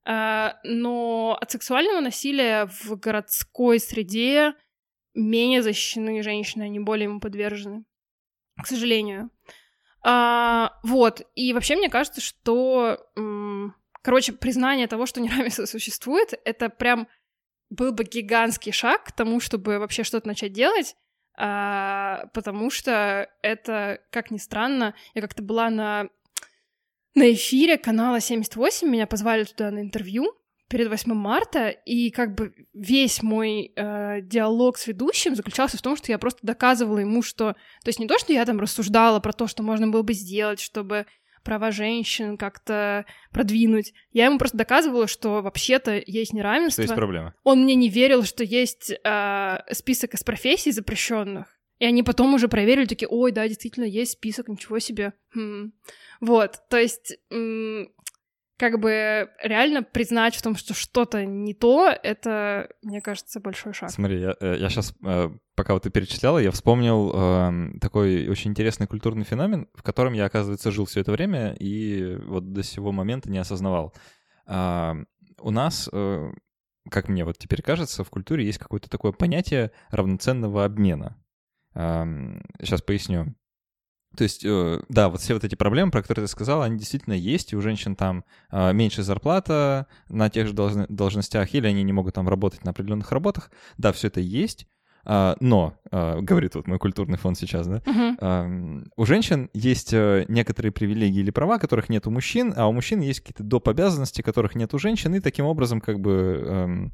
[0.05, 4.55] а, но от сексуального насилия в городской среде
[5.15, 7.85] менее защищены женщины, они более ему подвержены,
[8.61, 9.31] к сожалению.
[10.03, 13.11] А, вот, и вообще мне кажется, что,
[14.03, 17.09] короче, признание того, что неравенство существует, это прям
[17.69, 20.97] был бы гигантский шаг к тому, чтобы вообще что-то начать делать,
[21.37, 26.09] а, потому что это, как ни странно, я как-то была на,
[27.15, 30.35] на эфире канала 78, меня позвали туда на интервью
[30.71, 35.97] перед 8 марта, и как бы весь мой э, диалог с ведущим заключался в том,
[35.97, 37.55] что я просто доказывала ему, что...
[37.83, 40.61] То есть не то, что я там рассуждала про то, что можно было бы сделать,
[40.61, 41.07] чтобы
[41.43, 43.93] права женщин как-то продвинуть.
[44.13, 46.83] Я ему просто доказывала, что вообще-то есть неравенство.
[46.85, 47.35] Что есть проблема.
[47.43, 51.59] Он мне не верил, что есть э, список из профессий запрещенных.
[51.81, 55.15] И они потом уже проверили, такие, ой, да, действительно, есть список, ничего себе.
[55.35, 55.73] Хм.
[56.21, 57.17] Вот, то есть
[58.61, 63.91] как бы реально признать в том, что что-то не то, это, мне кажется, большой шаг.
[63.91, 68.51] Смотри, я, э, я сейчас, э, пока вот ты перечисляла, я вспомнил э, такой очень
[68.51, 72.93] интересный культурный феномен, в котором я, оказывается, жил все это время и вот до сего
[72.93, 73.95] момента не осознавал.
[74.47, 74.93] Э,
[75.39, 76.31] у нас, э,
[76.91, 81.17] как мне вот теперь кажется, в культуре есть какое-то такое понятие равноценного обмена.
[81.75, 82.05] Э,
[82.61, 83.35] сейчас поясню.
[84.17, 87.15] То есть, э, да, вот все вот эти проблемы, про которые ты сказал, они действительно
[87.15, 91.93] есть, и у женщин там э, меньше зарплата на тех же должностях, или они не
[91.93, 93.51] могут там работать на определенных работах.
[93.79, 94.67] Да, все это есть,
[95.05, 98.91] а, но, а, говорит вот мой культурный фонд сейчас, да, uh-huh.
[98.97, 103.01] у женщин есть э, некоторые привилегии или права, которых нет у мужчин, а у мужчин
[103.01, 103.69] есть какие-то доп.
[103.69, 106.93] обязанности, которых нет у женщин, и таким образом как бы эм,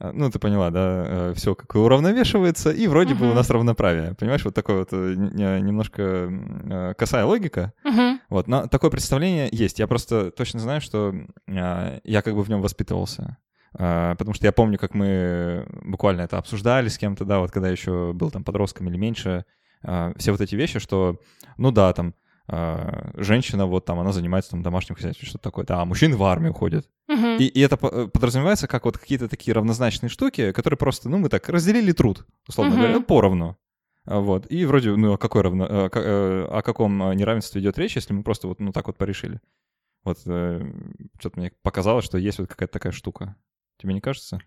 [0.00, 3.18] ну, ты поняла, да, э, все как уравновешивается, и вроде uh-huh.
[3.18, 4.14] бы у нас равноправие.
[4.14, 7.72] Понимаешь, вот такое вот э, немножко э, косая логика.
[7.84, 8.18] Uh-huh.
[8.30, 9.78] Вот, но такое представление есть.
[9.78, 11.14] Я просто точно знаю, что
[11.46, 13.36] я как бы в нем воспитывался.
[13.72, 18.12] Потому что я помню, как мы буквально это обсуждали с кем-то, да, вот когда еще
[18.12, 19.44] был там подростком или меньше,
[19.80, 21.20] все вот эти вещи, что,
[21.56, 22.12] ну да, там, а,
[23.14, 25.64] женщина, вот там, она занимается там домашним хозяйством, что-то такое.
[25.64, 26.88] Да, а мужчины в армию ходят.
[27.08, 27.38] Uh-huh.
[27.38, 31.28] И, и это э, подразумевается как вот какие-то такие равнозначные штуки, которые просто, ну, мы
[31.28, 32.76] так разделили труд, условно uh-huh.
[32.76, 33.56] говоря, ну, поровну.
[34.04, 34.50] А, вот.
[34.50, 38.22] И вроде, ну, о, какой равно, э, э, о каком неравенстве идет речь, если мы
[38.22, 39.40] просто вот, ну, так вот порешили.
[40.02, 43.36] Вот что-то мне показалось, что есть вот какая-то такая штука.
[43.78, 44.40] Тебе не кажется?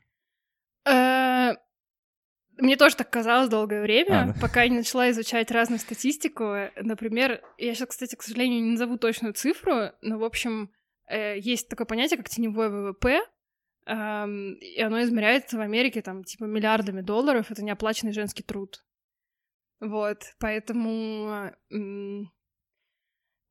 [2.57, 4.35] Мне тоже так казалось долгое время, а, да.
[4.39, 6.69] пока я не начала изучать разную статистику.
[6.75, 10.71] Например, я сейчас, кстати, к сожалению, не назову точную цифру, но, в общем,
[11.07, 13.21] э, есть такое понятие, как теневой ВВП,
[13.85, 17.51] и оно измеряется в Америке там типа миллиардами долларов.
[17.51, 18.81] Это неоплаченный женский труд.
[19.81, 21.51] Вот, поэтому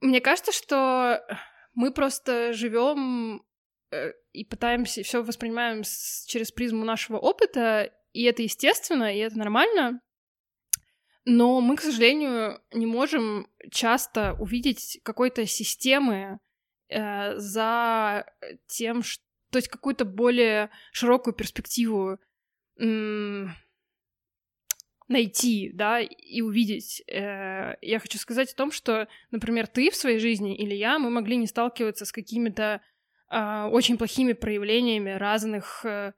[0.02, 1.22] мне кажется, что
[1.74, 3.42] мы просто живем
[3.90, 5.82] э, и пытаемся все воспринимаем
[6.26, 10.00] через призму нашего опыта и это естественно, и это нормально.
[11.24, 16.40] Но мы, к сожалению, не можем часто увидеть какой-то системы
[16.88, 18.26] э, за
[18.66, 22.18] тем, что, то есть какую-то более широкую перспективу
[22.78, 23.54] м-
[25.06, 27.02] найти, да, и увидеть.
[27.06, 31.10] Э, я хочу сказать о том, что, например, ты в своей жизни или я, мы
[31.10, 32.80] могли не сталкиваться с какими-то
[33.30, 36.14] э, очень плохими проявлениями разных э,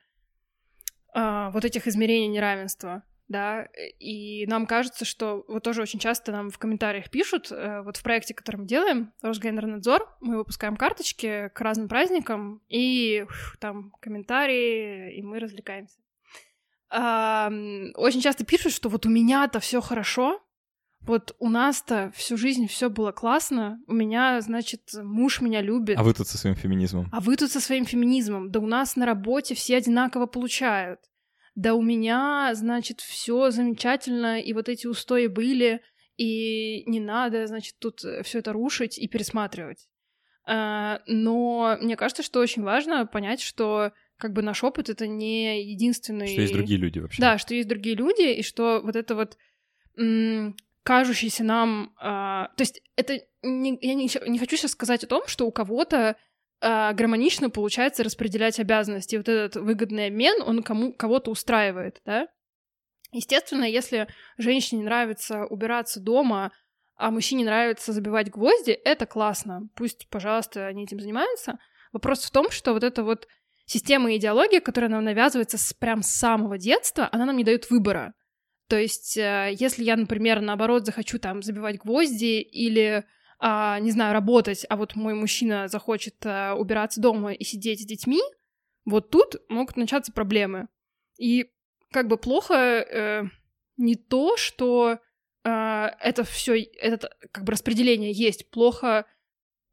[1.15, 6.51] а, вот этих измерений неравенства да, и нам кажется, что вот тоже очень часто нам
[6.51, 11.61] в комментариях пишут, э, вот в проекте, который мы делаем, Росгендернадзор, мы выпускаем карточки к
[11.61, 13.25] разным праздникам, и
[13.61, 15.99] там комментарии, и мы развлекаемся.
[16.91, 20.44] Очень часто пишут, что вот у меня-то все хорошо,
[21.07, 25.99] вот у нас-то всю жизнь все было классно, у меня, значит, муж меня любит.
[25.99, 27.09] А вы тут со своим феминизмом.
[27.13, 28.51] А вы тут со своим феминизмом.
[28.51, 31.01] Да у нас на работе все одинаково получают
[31.55, 35.83] да у меня, значит, все замечательно, и вот эти устои были,
[36.17, 39.89] и не надо, значит, тут э, все это рушить и пересматривать.
[40.47, 45.63] А, но мне кажется, что очень важно понять, что как бы наш опыт это не
[45.63, 46.29] единственный.
[46.29, 47.21] Что есть другие люди вообще.
[47.21, 49.37] Да, что есть другие люди, и что вот это вот
[50.85, 55.23] кажущийся нам, а, то есть это не, я не, не хочу сейчас сказать о том,
[55.27, 56.17] что у кого-то
[56.61, 59.17] э, гармонично получается распределять обязанности.
[59.17, 62.29] Вот этот выгодный обмен, он кому кого-то устраивает, да?
[63.13, 66.53] Естественно, если женщине нравится убираться дома,
[66.97, 69.69] а мужчине нравится забивать гвозди, это классно.
[69.75, 71.59] Пусть, пожалуйста, они этим занимаются.
[71.93, 73.29] Вопрос в том, что вот эта вот
[73.67, 77.71] система и идеология, которая нам навязывается с, прям с самого детства, она нам не дает
[77.71, 78.15] выбора.
[78.69, 83.05] То есть, э, если я, например, наоборот захочу там забивать гвозди или
[83.39, 87.85] а, не знаю, работать, а вот мой мужчина захочет а, убираться дома и сидеть с
[87.85, 88.23] детьми,
[88.85, 90.69] вот тут могут начаться проблемы.
[91.19, 91.51] И
[91.93, 93.25] как бы плохо э,
[93.77, 94.99] не то, что
[95.45, 99.07] э, это все, это как бы распределение есть, плохо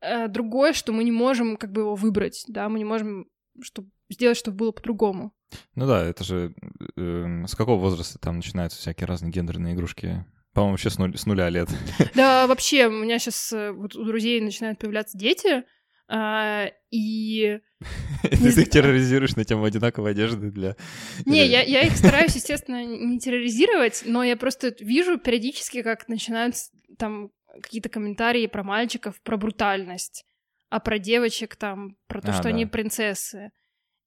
[0.01, 3.27] э, другое, что мы не можем как бы его выбрать, да, мы не можем
[3.61, 5.33] чтобы сделать, чтобы было по-другому.
[5.75, 6.53] Ну да, это же
[6.95, 10.25] э, с какого возраста там начинаются всякие разные гендерные игрушки?
[10.53, 11.69] По-моему, вообще с, нуль, с нуля лет.
[12.15, 15.63] Да, вообще, у меня сейчас э, вот у друзей начинают появляться дети,
[16.13, 17.59] а, и...
[18.21, 20.75] Ты их терроризируешь на тему одинаковой одежды для...
[21.25, 26.55] Не, я, я их стараюсь, естественно, не терроризировать, но я просто вижу периодически, как начинают
[26.97, 30.25] там какие-то комментарии про мальчиков, про брутальность,
[30.69, 32.49] а про девочек там, про то, а, что да.
[32.49, 33.51] они принцессы.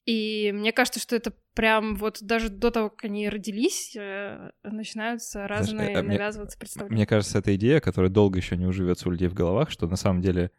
[0.06, 5.48] И мне кажется, что это прям вот даже до того, как они родились, э, начинаются
[5.48, 6.94] разные Знаешь, навязываться представления.
[6.94, 9.96] Мне кажется, это идея, которая долго еще не уживется у людей в головах, что на
[9.96, 10.50] самом деле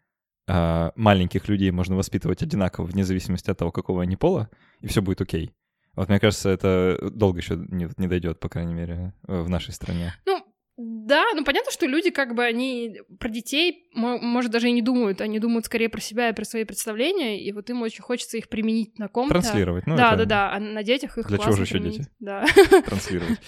[0.48, 5.00] э, маленьких людей можно воспитывать одинаково, вне зависимости от того, какого они пола, и все
[5.00, 5.52] будет окей.
[5.94, 10.12] Вот мне кажется, это долго еще не, не дойдет, по крайней мере, в нашей стране.
[10.26, 10.35] Ну,
[10.76, 15.20] да, ну понятно, что люди как бы они про детей, может, даже и не думают,
[15.20, 18.48] они думают скорее про себя и про свои представления, и вот им очень хочется их
[18.48, 19.32] применить на ком-то.
[19.34, 20.18] Транслировать, ну Да, это...
[20.18, 21.98] да, да, а на детях их Для чего же еще применить.
[21.98, 22.10] дети?
[22.18, 22.44] Да.
[22.86, 23.40] Транслировать.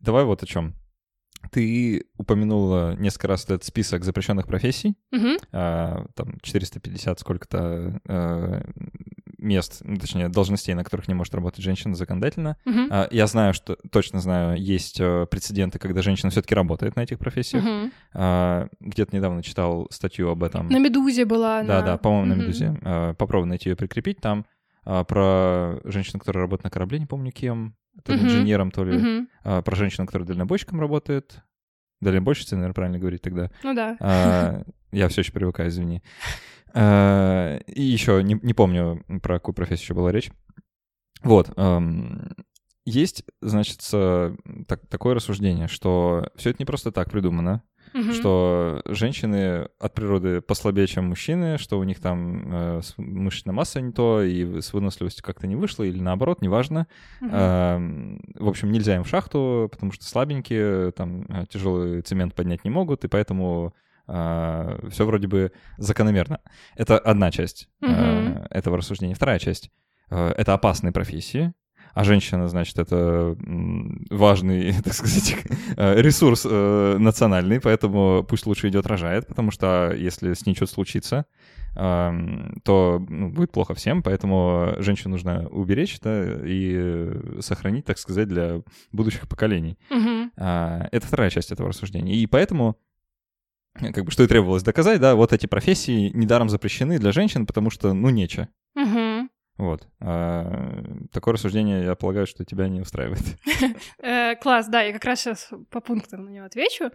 [0.00, 0.74] Давай вот о чем.
[1.52, 4.96] Ты упомянула несколько раз этот список запрещенных профессий,
[5.52, 8.62] а, там 450 сколько-то а,
[9.44, 12.56] мест, ну, точнее, должностей, на которых не может работать женщина законодательно.
[12.66, 13.06] Uh-huh.
[13.10, 17.64] Я знаю, что точно знаю, есть э, прецеденты, когда женщина все-таки работает на этих профессиях.
[17.64, 18.68] Uh-huh.
[18.80, 20.68] Где-то недавно читал статью об этом.
[20.68, 21.62] На Медузе была.
[21.62, 21.86] Да, на...
[21.86, 22.36] да, по-моему, uh-huh.
[22.36, 23.14] на Медузе.
[23.18, 24.46] Попробую найти ее прикрепить там.
[24.82, 28.24] Про женщину, которая работает на корабле, не помню кем, то ли uh-huh.
[28.24, 29.26] инженером, то ли.
[29.44, 29.62] Uh-huh.
[29.62, 31.42] Про женщину, которая дальнобойщиком работает.
[32.00, 33.50] Дальнобойщица, наверное, правильно говорить тогда.
[33.62, 34.64] Ну да.
[34.92, 36.02] Я все еще привыкаю, извини.
[36.74, 40.30] Э, и еще не, не помню, про какую профессию еще была речь.
[41.22, 41.50] Вот.
[41.56, 42.34] Эм,
[42.84, 47.62] есть, значит, так, такое рассуждение, что все это не просто так придумано,
[47.94, 48.12] угу.
[48.12, 53.92] что женщины от природы послабее, чем мужчины, что у них там э, мышечная масса не
[53.92, 56.86] то, и с выносливостью как-то не вышло, или наоборот, неважно.
[57.20, 57.30] Угу.
[57.32, 57.78] Э,
[58.34, 62.70] в общем, нельзя им в шахту, потому что слабенькие, там э, тяжелый цемент поднять не
[62.70, 63.74] могут, и поэтому
[64.06, 66.40] все вроде бы закономерно.
[66.76, 68.48] Это одна часть mm-hmm.
[68.50, 69.14] этого рассуждения.
[69.14, 69.70] Вторая часть—
[70.10, 71.54] это опасные профессии,
[71.94, 73.36] а женщина, значит, это
[74.10, 75.36] важный, так сказать,
[75.76, 81.26] ресурс э, национальный, поэтому пусть лучше идет рожает, потому что если с ней что-то случится,
[81.74, 88.62] то ну, будет плохо всем, поэтому женщину нужно уберечь да, и сохранить, так сказать, для
[88.92, 89.76] будущих поколений.
[89.90, 90.88] Mm-hmm.
[90.92, 92.14] Это вторая часть этого рассуждения.
[92.14, 92.78] И поэтому
[93.74, 97.70] как бы что и требовалось доказать, да, вот эти профессии недаром запрещены для женщин, потому
[97.70, 98.48] что, ну, нечего.
[98.76, 99.28] Угу.
[99.56, 99.86] Вот.
[100.00, 100.82] А,
[101.12, 103.22] такое рассуждение, я полагаю, что тебя не устраивает.
[103.98, 106.90] Э, класс, да, я как раз сейчас по пунктам на него отвечу.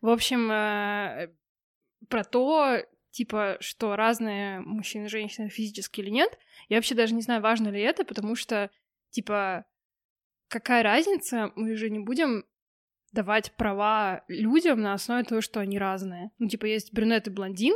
[0.00, 1.28] В общем, э,
[2.08, 2.78] про то,
[3.10, 7.68] типа, что разные мужчины и женщины физически или нет, я вообще даже не знаю, важно
[7.68, 8.70] ли это, потому что,
[9.10, 9.64] типа,
[10.48, 12.44] какая разница, мы же не будем
[13.12, 16.30] давать права людям на основе того, что они разные.
[16.38, 17.74] Ну, типа, есть брюнет и блондин,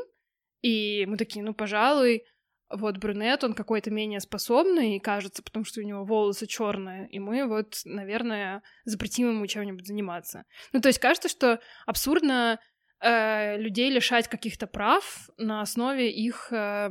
[0.62, 2.24] и мы такие, ну, пожалуй,
[2.68, 7.46] вот брюнет, он какой-то менее способный, кажется, потому что у него волосы черные, и мы
[7.46, 10.44] вот, наверное, запретим ему чем-нибудь заниматься.
[10.72, 12.58] Ну, то есть кажется, что абсурдно
[13.00, 16.88] э, людей лишать каких-то прав на основе их э,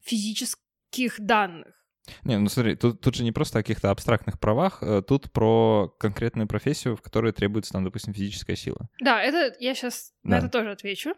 [0.00, 1.81] физических данных.
[2.24, 5.94] Не, ну смотри, тут, тут же не просто о каких-то абстрактных правах, э, тут про
[5.98, 8.88] конкретную профессию, в которой требуется, там, допустим, физическая сила.
[9.00, 10.30] Да, это я сейчас да.
[10.30, 11.14] на это тоже отвечу.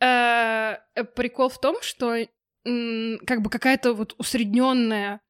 [0.00, 0.76] Э,
[1.14, 2.26] прикол в том, что
[2.64, 5.20] как бы какая-то вот усредненная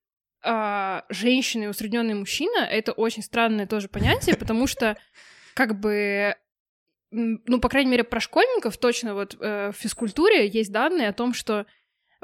[0.42, 4.96] э, женщина и усредненный мужчина это очень странное тоже понятие, потому что
[5.54, 6.34] как бы
[7.10, 11.34] ну, по крайней мере, про школьников точно вот э, в физкультуре есть данные о том,
[11.34, 11.66] что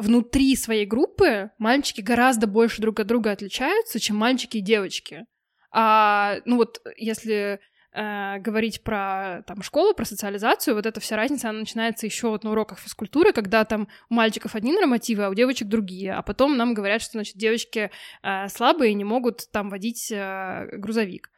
[0.02, 5.24] внутри своей группы мальчики гораздо больше друг от друга отличаются, чем мальчики и девочки.
[5.70, 7.60] А, ну вот, если
[7.94, 12.44] э, говорить про там школу, про социализацию, вот эта вся разница, она начинается еще вот
[12.44, 16.56] на уроках физкультуры, когда там у мальчиков одни нормативы, а у девочек другие, а потом
[16.56, 17.90] нам говорят, что, значит, девочки
[18.22, 21.30] э, слабые не могут там водить э, грузовик.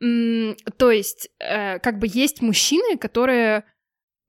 [0.00, 3.64] М- то есть, э, как бы есть мужчины, которые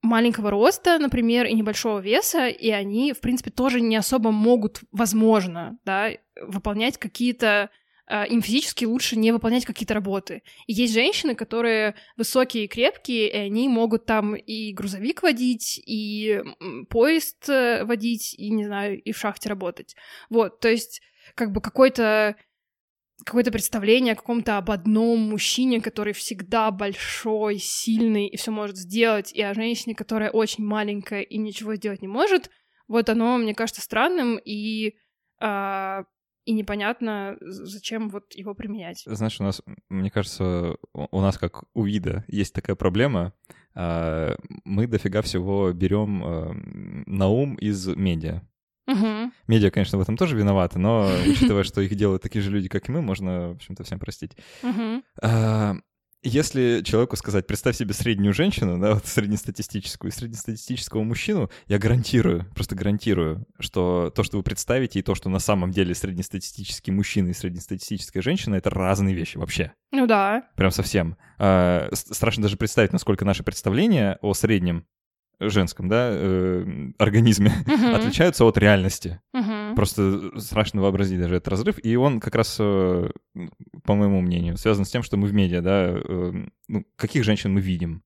[0.06, 5.78] маленького роста, например, и небольшого веса, и они, в принципе, тоже не особо могут, возможно,
[5.84, 7.70] да, выполнять какие-то
[8.08, 10.42] э, им физически лучше не выполнять какие-то работы.
[10.66, 16.42] И есть женщины, которые высокие и крепкие, и они могут там и грузовик водить, и
[16.88, 19.96] поезд э, водить, и, не знаю, и в шахте работать.
[20.30, 21.02] Вот, то есть
[21.34, 22.36] как бы какой-то
[23.24, 29.32] какое-то представление о каком-то об одном мужчине, который всегда большой, сильный и все может сделать,
[29.32, 32.50] и о женщине, которая очень маленькая и ничего сделать не может,
[32.88, 34.94] вот оно, мне кажется, странным и
[35.40, 36.04] а,
[36.46, 39.02] и непонятно, зачем вот его применять.
[39.04, 43.32] Знаешь, у нас, мне кажется, у нас как у вида есть такая проблема.
[43.74, 46.52] А, мы дофига всего берем а,
[47.06, 48.42] на ум из медиа.
[48.86, 49.32] Угу.
[49.48, 52.88] Медиа, конечно, в этом тоже виноваты, но учитывая, что их делают такие же люди, как
[52.88, 54.32] и мы, можно, в общем-то, всем простить.
[54.62, 55.02] Угу.
[55.22, 55.76] А,
[56.22, 62.46] если человеку сказать, представь себе среднюю женщину, да, вот среднестатистическую, и среднестатистического мужчину, я гарантирую,
[62.54, 67.28] просто гарантирую, что то, что вы представите, и то, что на самом деле среднестатистический мужчина
[67.28, 69.72] и среднестатистическая женщина, это разные вещи вообще.
[69.92, 70.42] Ну да.
[70.56, 71.16] Прям совсем.
[71.38, 74.86] А, страшно даже представить, насколько наше представление о среднем
[75.40, 77.94] женском, да, э, организме uh-huh.
[77.94, 79.20] отличаются от реальности.
[79.34, 79.74] Uh-huh.
[79.74, 81.84] Просто страшно вообразить даже этот разрыв.
[81.84, 83.10] И он как раз, э,
[83.84, 86.32] по моему мнению, связан с тем, что мы в медиа, да, э,
[86.68, 88.02] ну, каких женщин мы видим.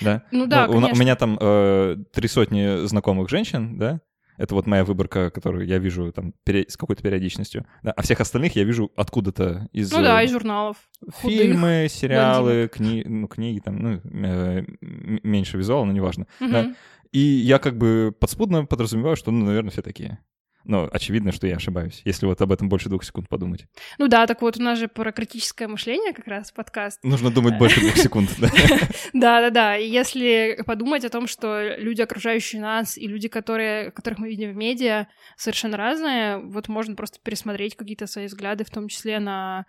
[0.00, 0.24] Да?
[0.30, 4.00] Ну да, ну, у, у меня там э, три сотни знакомых женщин, да,
[4.38, 7.66] это вот моя выборка, которую я вижу там с какой-то периодичностью.
[7.82, 9.92] Да, а всех остальных я вижу откуда-то из...
[9.92, 10.76] Ну да, из журналов.
[11.20, 13.04] Фильмы, худых, сериалы, кни...
[13.04, 16.26] ну, книги, там, ну, э, меньше визуала, но неважно.
[16.40, 16.50] Угу.
[16.50, 16.74] Да.
[17.12, 20.18] И я как бы подспудно подразумеваю, что, ну, наверное, все такие.
[20.64, 23.66] Но очевидно, что я ошибаюсь, если вот об этом больше двух секунд подумать.
[23.98, 27.02] Ну да, так вот у нас же про критическое мышление как раз подкаст.
[27.02, 28.48] Нужно думать больше двух секунд, да?
[29.12, 34.28] Да-да-да, и если подумать о том, что люди, окружающие нас, и люди, которые, которых мы
[34.28, 39.20] видим в медиа, совершенно разные, вот можно просто пересмотреть какие-то свои взгляды, в том числе
[39.20, 39.64] на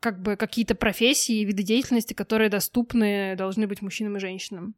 [0.00, 4.74] как бы какие-то профессии, виды деятельности, которые доступны должны быть мужчинам и женщинам.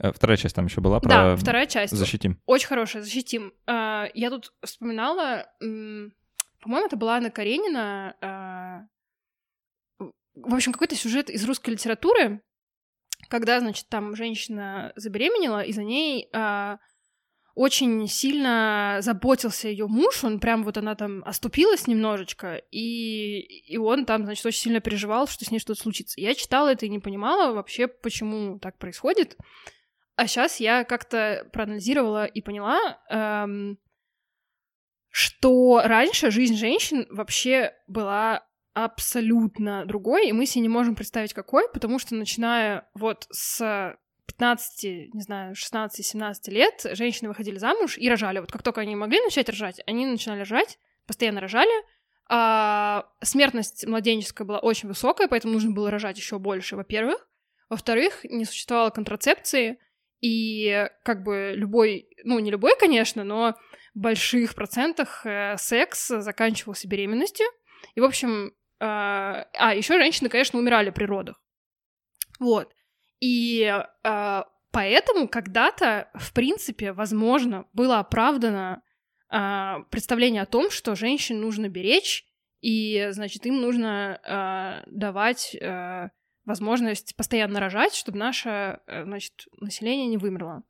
[0.00, 1.08] Э, вторая часть там еще была про...
[1.08, 1.94] Да, вторая часть.
[1.94, 2.40] Защитим.
[2.46, 3.52] Очень хорошая, защитим.
[3.66, 8.16] А, я тут вспоминала, по-моему, это была Анна Каренина.
[8.20, 8.80] А,
[9.98, 12.40] в общем, какой-то сюжет из русской литературы,
[13.28, 16.30] когда, значит, там женщина забеременела, и за ней
[17.54, 24.06] очень сильно заботился ее муж, он прям вот она там оступилась немножечко, и, и он
[24.06, 26.20] там, значит, очень сильно переживал, что с ней что-то случится.
[26.20, 29.36] Я читала это и не понимала вообще, почему так происходит.
[30.20, 33.78] А сейчас я как-то проанализировала и поняла, эм,
[35.08, 41.72] что раньше жизнь женщин вообще была абсолютно другой, и мы себе не можем представить какой,
[41.72, 48.40] потому что начиная вот с 15, не знаю, 16-17 лет женщины выходили замуж и рожали.
[48.40, 51.72] Вот как только они могли начать рожать, они начинали рожать, постоянно рожали.
[52.28, 57.26] А смертность младенческая была очень высокая, поэтому нужно было рожать еще больше, во-первых.
[57.70, 59.78] Во-вторых, не существовало контрацепции,
[60.20, 63.54] и как бы любой, ну не любой, конечно, но
[63.94, 67.46] в больших процентах э, секс заканчивался беременностью.
[67.94, 71.42] И, в общем, э, а, еще женщины, конечно, умирали при родах.
[72.38, 72.72] Вот.
[73.20, 78.82] И э, поэтому когда-то, в принципе, возможно, было оправдано
[79.30, 82.26] э, представление о том, что женщин нужно беречь,
[82.60, 85.56] и, значит, им нужно э, давать
[86.50, 90.62] возможность постоянно рожать, чтобы наше, э, значит, население не вымерло.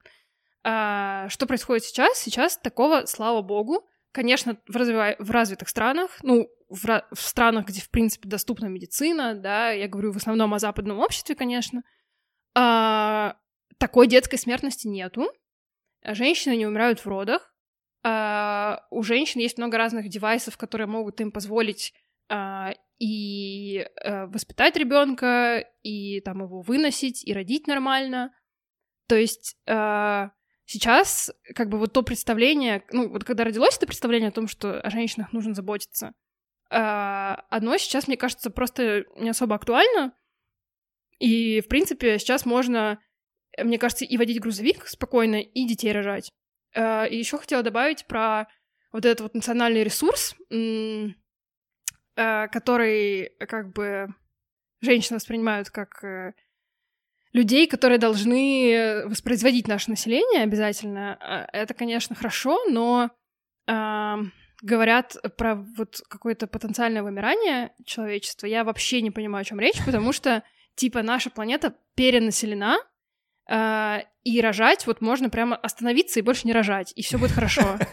[0.63, 2.19] А, что происходит сейчас?
[2.19, 5.17] Сейчас такого, слава богу, конечно, в, развива...
[5.19, 7.05] в развитых странах, ну, в, ra...
[7.13, 11.35] в странах, где, в принципе, доступна медицина, да, я говорю в основном о западном обществе,
[11.35, 11.83] конечно,
[12.55, 13.37] а,
[13.79, 15.33] такой детской смертности нету.
[16.05, 17.55] Женщины не умирают в родах.
[18.03, 21.95] А, у женщин есть много разных девайсов, которые могут им позволить
[22.99, 28.33] и а, воспитать ребенка, и там его выносить, и родить нормально.
[29.09, 30.31] То есть а,
[30.67, 34.81] сейчас как бы вот то представление, ну вот когда родилось это представление о том, что
[34.81, 36.13] о женщинах нужно заботиться,
[36.71, 40.15] а, оно сейчас, мне кажется, просто не особо актуально.
[41.19, 43.01] И, в принципе, сейчас можно,
[43.59, 46.31] мне кажется, и водить грузовик спокойно, и детей рожать.
[46.75, 48.47] А, и еще хотела добавить про
[48.93, 51.09] вот этот вот национальный ресурс, а,
[52.15, 54.15] который как бы
[54.81, 56.33] женщины воспринимают как э,
[57.33, 61.17] людей, которые должны воспроизводить наше население обязательно.
[61.21, 63.11] А, это, конечно, хорошо, но
[63.67, 64.15] э,
[64.63, 70.13] говорят про вот какое-то потенциальное вымирание человечества, я вообще не понимаю, о чем речь, потому
[70.13, 70.43] что,
[70.75, 72.90] типа, наша планета перенаселена, э,
[74.23, 77.79] и рожать вот можно прямо остановиться и больше не рожать, и все будет хорошо.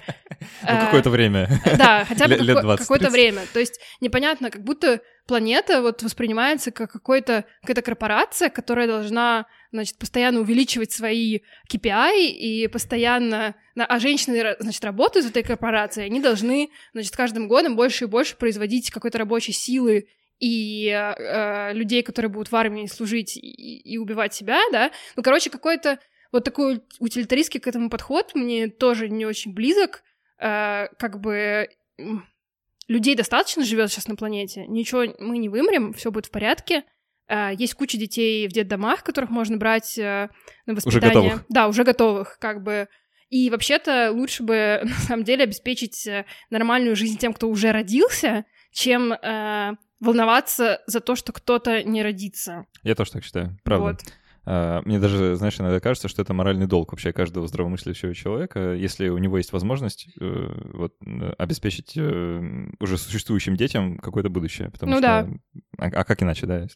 [0.61, 1.49] Ну, какое-то время.
[1.77, 2.37] Да, хотя бы
[2.77, 3.41] какое-то время.
[3.53, 9.97] То есть непонятно, как будто планета вот воспринимается как какой-то, какая-то корпорация, которая должна, значит,
[9.97, 11.39] постоянно увеличивать свои
[11.71, 13.55] KPI и постоянно...
[13.75, 18.35] А женщины, значит, работают в этой корпорации, они должны, значит, каждым годом больше и больше
[18.35, 20.07] производить какой-то рабочей силы
[20.39, 24.91] и э, людей, которые будут в армии служить и, и убивать себя, да.
[25.15, 25.99] Ну, короче, какой-то
[26.31, 30.03] вот такой утилитаристский к этому подход мне тоже не очень близок.
[30.39, 31.69] Э, как бы
[32.87, 36.83] людей достаточно живет сейчас на планете, ничего, мы не вымрем, все будет в порядке.
[37.29, 40.29] Uh, есть куча детей в детдомах, которых можно брать uh,
[40.65, 41.09] на воспитание.
[41.09, 41.45] Уже готовых.
[41.49, 42.87] Да, уже готовых, как бы.
[43.29, 48.45] И вообще-то лучше бы, на самом деле, обеспечить э, нормальную жизнь тем, кто уже родился,
[48.71, 52.65] чем uh, волноваться за то, что кто-то не родится.
[52.83, 53.85] Я тоже так считаю, правда.
[53.85, 54.01] Вот.
[54.49, 59.09] А, мне даже, знаешь, иногда кажется, что это моральный долг вообще каждого здравомыслящего человека, если
[59.09, 60.93] у него есть возможность э, вот,
[61.37, 64.71] обеспечить э, уже существующим детям какое-то будущее.
[64.71, 65.01] Потому ну что...
[65.01, 65.27] да.
[65.77, 66.67] А, а как иначе, да?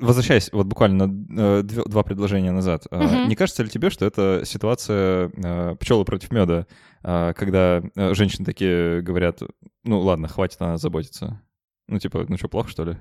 [0.00, 3.26] Возвращаясь вот буквально э, два предложения назад, угу.
[3.26, 5.28] не кажется ли тебе, что это ситуация
[5.76, 6.66] пчелы против меда,
[7.02, 9.40] когда женщины такие говорят,
[9.84, 11.42] ну ладно, хватит о нас заботиться,
[11.88, 12.96] ну типа, ну что, плохо что ли?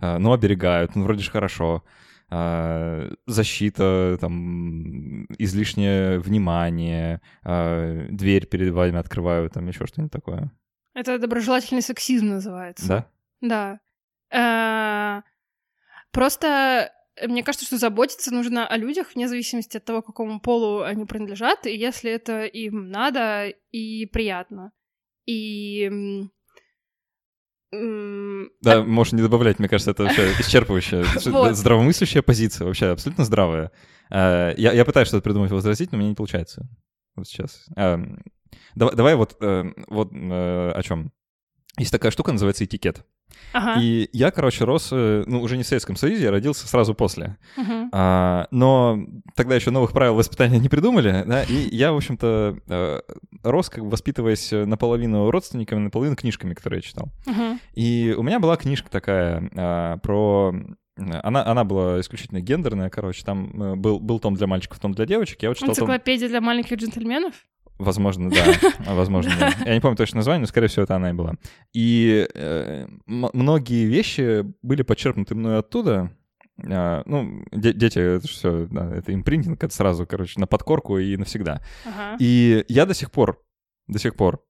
[0.00, 1.84] Ну оберегают, ну вроде же хорошо.
[2.28, 10.50] А, защита, там, излишнее внимание, а, дверь перед вами открываю, там еще что-нибудь такое.
[10.94, 12.88] Это доброжелательный сексизм называется.
[12.88, 13.06] Да?
[13.40, 13.80] Да.
[14.32, 15.22] А,
[16.12, 16.92] просто
[17.26, 21.66] мне кажется, что заботиться нужно о людях вне зависимости от того, какому полу они принадлежат,
[21.66, 24.72] и если это им надо и приятно.
[25.26, 25.90] И
[27.72, 33.72] да, можешь не добавлять, мне кажется, это вообще исчерпывающая, здравомыслящая позиция, вообще абсолютно здравая.
[34.10, 36.68] А, я, я пытаюсь что-то придумать возразить, но мне не получается.
[37.16, 37.66] Вот сейчас.
[38.74, 41.12] Давай, давай вот, э, вот э, о чем.
[41.78, 43.04] Есть такая штука, называется этикет.
[43.52, 43.80] Ага.
[43.80, 47.36] И я, короче, рос, э, ну, уже не в Советском Союзе, я родился сразу после.
[47.56, 47.88] Угу.
[47.92, 48.98] А, но
[49.34, 53.00] тогда еще новых правил воспитания не придумали, да, и я, в общем-то, э,
[53.42, 57.08] рос, как бы воспитываясь наполовину родственниками, наполовину книжками, которые я читал.
[57.26, 57.58] Угу.
[57.74, 60.54] И у меня была книжка такая а, про
[60.98, 65.42] она, она была исключительно гендерная, короче, там был, был том для мальчиков, том для девочек.
[65.42, 66.30] Я вот читал Энциклопедия том...
[66.30, 67.34] для маленьких джентльменов?
[67.78, 68.44] Возможно, да.
[68.94, 69.52] Возможно, да.
[69.64, 71.34] Я не помню точно название, но, скорее всего, это она и была.
[71.72, 76.10] И э, многие вещи были подчеркнуты мной оттуда.
[76.62, 81.16] Э, ну, де- дети, это все, да, это импринтинг, это сразу, короче, на подкорку и
[81.16, 81.62] навсегда.
[81.84, 82.16] Ага.
[82.18, 83.42] И я до сих пор,
[83.88, 84.42] до сих пор,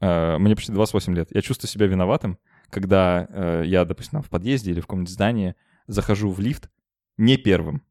[0.00, 2.38] э, мне почти 28 лет, я чувствую себя виноватым,
[2.70, 5.54] когда э, я, допустим, в подъезде или в каком-нибудь здании
[5.86, 6.70] захожу в лифт
[7.16, 7.82] не первым.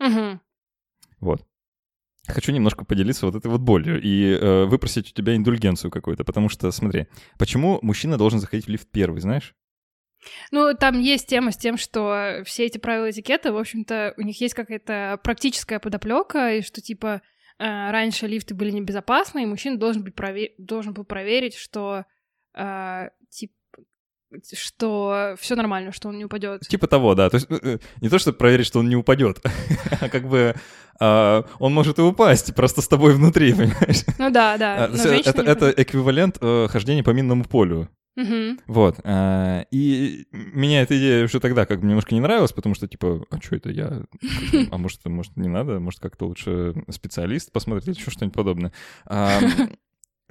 [0.00, 0.40] Угу.
[1.20, 1.46] Вот.
[2.26, 6.48] Хочу немножко поделиться вот этой вот болью и э, выпросить у тебя индульгенцию какую-то, потому
[6.48, 7.06] что, смотри,
[7.36, 9.54] почему мужчина должен заходить в лифт первый, знаешь?
[10.52, 14.40] Ну, там есть тема с тем, что все эти правила этикета, в общем-то, у них
[14.40, 17.22] есть какая-то практическая подоплека, и что, типа,
[17.58, 20.50] э, раньше лифты были небезопасны, и мужчина должен, быть провер...
[20.58, 22.04] должен был проверить, что,
[22.54, 23.54] э, типа,
[24.54, 26.62] что все нормально, что он не упадет.
[26.68, 27.30] Типа того, да.
[27.30, 29.40] То есть э, э, не то, чтобы проверить, что он не упадет,
[30.00, 30.54] а как бы
[31.00, 34.04] а, он может и упасть, просто с тобой внутри, понимаешь?
[34.18, 34.84] Ну да, да.
[34.84, 37.88] А, это, это эквивалент э, хождения по минному полю.
[38.14, 38.60] Мгм.
[38.66, 39.00] Вот.
[39.04, 43.24] а, И меня эта идея уже тогда как бы немножко не нравилась, потому что, типа,
[43.30, 44.02] а что это я?
[44.70, 45.80] А может, может, не надо?
[45.80, 48.72] Может, как-то лучше специалист посмотрит или еще что-нибудь подобное.
[49.06, 49.40] А,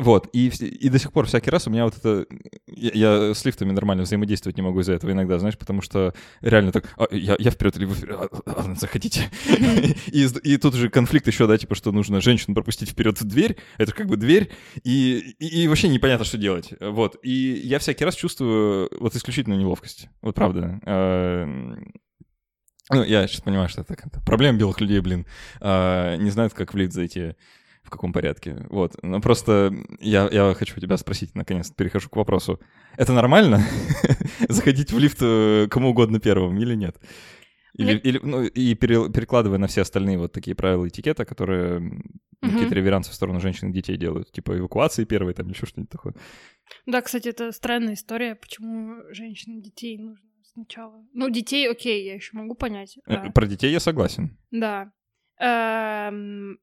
[0.01, 2.25] Вот, и, и до сих пор всякий раз у меня вот это...
[2.65, 6.71] Я, я с лифтами нормально взаимодействовать не могу из-за этого иногда, знаешь, потому что реально
[6.71, 6.91] так...
[6.97, 8.17] «А, я, я вперед или вы вперед?
[8.19, 9.29] А, а, заходите.
[10.07, 13.57] И, и тут же конфликт еще, да, типа, что нужно женщину пропустить вперед в дверь.
[13.77, 14.51] Это как бы дверь,
[14.83, 16.73] и, и, и вообще непонятно, что делать.
[16.79, 20.09] Вот, и я всякий раз чувствую вот исключительную неловкость.
[20.23, 20.79] Вот правда.
[20.83, 21.93] Эм,
[22.89, 23.95] Ну, я сейчас понимаю, что это
[24.25, 25.27] проблема белых людей, блин.
[25.59, 27.35] А, Не знают, как в лифт зайти
[27.83, 28.65] в каком порядке.
[28.69, 28.95] Вот.
[29.03, 32.59] Но просто я, я хочу тебя спросить, наконец, перехожу к вопросу.
[32.97, 33.61] Это нормально?
[34.49, 36.97] Заходить в лифт э, кому угодно первым или нет?
[37.73, 41.79] Или, Мне- или, ну, и пере- перекладывая на все остальные вот такие правила этикета, которые
[41.79, 42.53] Мгм.
[42.53, 45.91] какие-то реверансы в сторону женщин и детей делают, типа эвакуации первой, там, или еще что-нибудь
[45.91, 46.13] такое.
[46.85, 51.05] Да, кстати, это странная история, почему женщин и детей нужно сначала.
[51.13, 52.97] Ну, детей, окей, я еще могу понять.
[53.07, 54.37] Э, а, Про детей я согласен.
[54.51, 54.91] Да.
[55.39, 56.57] Эм,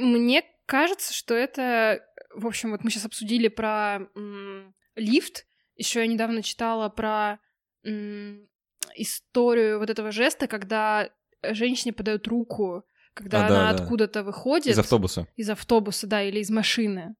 [0.00, 2.00] Мне кажется, что это...
[2.34, 5.46] В общем, вот мы сейчас обсудили про м, лифт.
[5.76, 7.38] Еще я недавно читала про
[7.84, 8.48] м,
[8.94, 11.10] историю вот этого жеста, когда
[11.42, 12.84] женщине подают руку,
[13.14, 13.82] когда А, она да.
[13.82, 15.26] откуда-то выходит Из автобуса.
[15.36, 17.14] из автобуса, да, или из машины.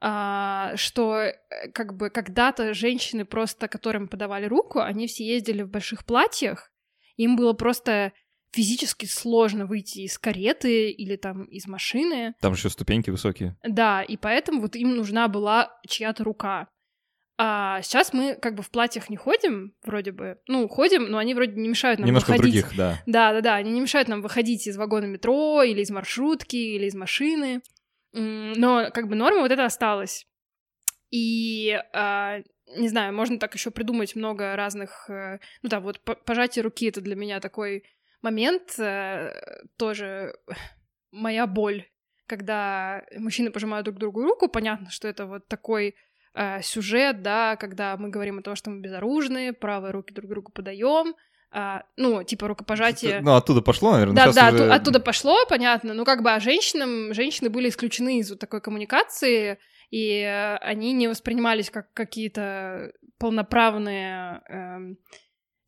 [0.00, 1.32] А, что э,
[1.72, 6.72] как бы когда-то женщины просто, которым подавали руку, они все ездили в больших платьях,
[7.16, 8.12] им было просто
[8.52, 12.34] физически сложно выйти из кареты или там из машины.
[12.40, 13.56] Там еще ступеньки высокие.
[13.64, 16.68] Да, и поэтому вот им нужна была чья-то рука.
[17.38, 20.38] А сейчас мы как бы в платьях не ходим, вроде бы.
[20.48, 22.60] Ну, ходим, но они вроде не мешают нам Немножко выходить.
[22.62, 23.02] других, да.
[23.06, 26.86] Да, да, да, они не мешают нам выходить из вагона метро или из маршрутки или
[26.86, 27.62] из машины.
[28.12, 30.26] Но как бы норма вот это осталась.
[31.10, 32.40] И а,
[32.76, 35.08] не знаю, можно так еще придумать много разных.
[35.10, 37.84] э, Ну да, вот по- пожатие руки это для меня такой
[38.22, 39.32] момент э,
[39.76, 40.34] тоже
[41.12, 41.84] моя боль,
[42.26, 44.48] когда мужчины пожимают друг другу руку.
[44.48, 45.94] Понятно, что это вот такой
[46.34, 50.50] э, сюжет, да, когда мы говорим о том, что мы безоружные, правые руки друг другу
[50.52, 51.14] подаем.
[51.54, 53.20] а, ну, типа рукопожатие.
[53.20, 54.14] Ну, оттуда пошло, наверное.
[54.16, 55.92] Да, да, уже- отту- оттуда пошло, понятно.
[55.92, 59.58] Ну, как бы, а женщинам, женщины были исключены из вот такой коммуникации,
[59.90, 64.96] и э, они не воспринимались как какие-то полноправные эм,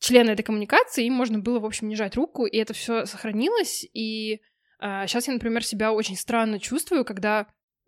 [0.04, 3.86] члены этой коммуникации, им можно было, в общем, не жать руку, и это все сохранилось,
[3.92, 4.40] и
[4.80, 7.46] сейчас я, например, себя очень странно чувствую, когда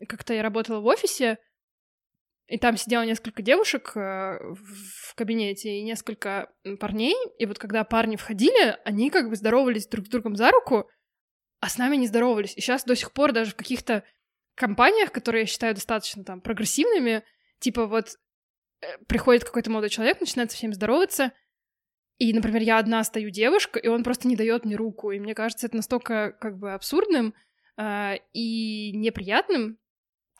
[0.08, 1.38] как-то я работала в офисе,
[2.48, 7.16] и там сидело несколько девушек э, в кабинете и несколько парней.
[7.38, 10.88] И вот когда парни входили, они как бы здоровались друг с другом за руку,
[11.60, 12.56] а с нами не здоровались.
[12.56, 14.04] И сейчас до сих пор даже в каких-то
[14.54, 17.24] компаниях, которые я считаю достаточно там прогрессивными,
[17.58, 18.16] типа вот
[18.80, 21.32] э, приходит какой-то молодой человек, начинает со всеми здороваться,
[22.18, 25.10] и, например, я одна стою девушка, и он просто не дает мне руку.
[25.10, 27.34] И мне кажется, это настолько как бы абсурдным
[27.76, 29.78] э, и неприятным.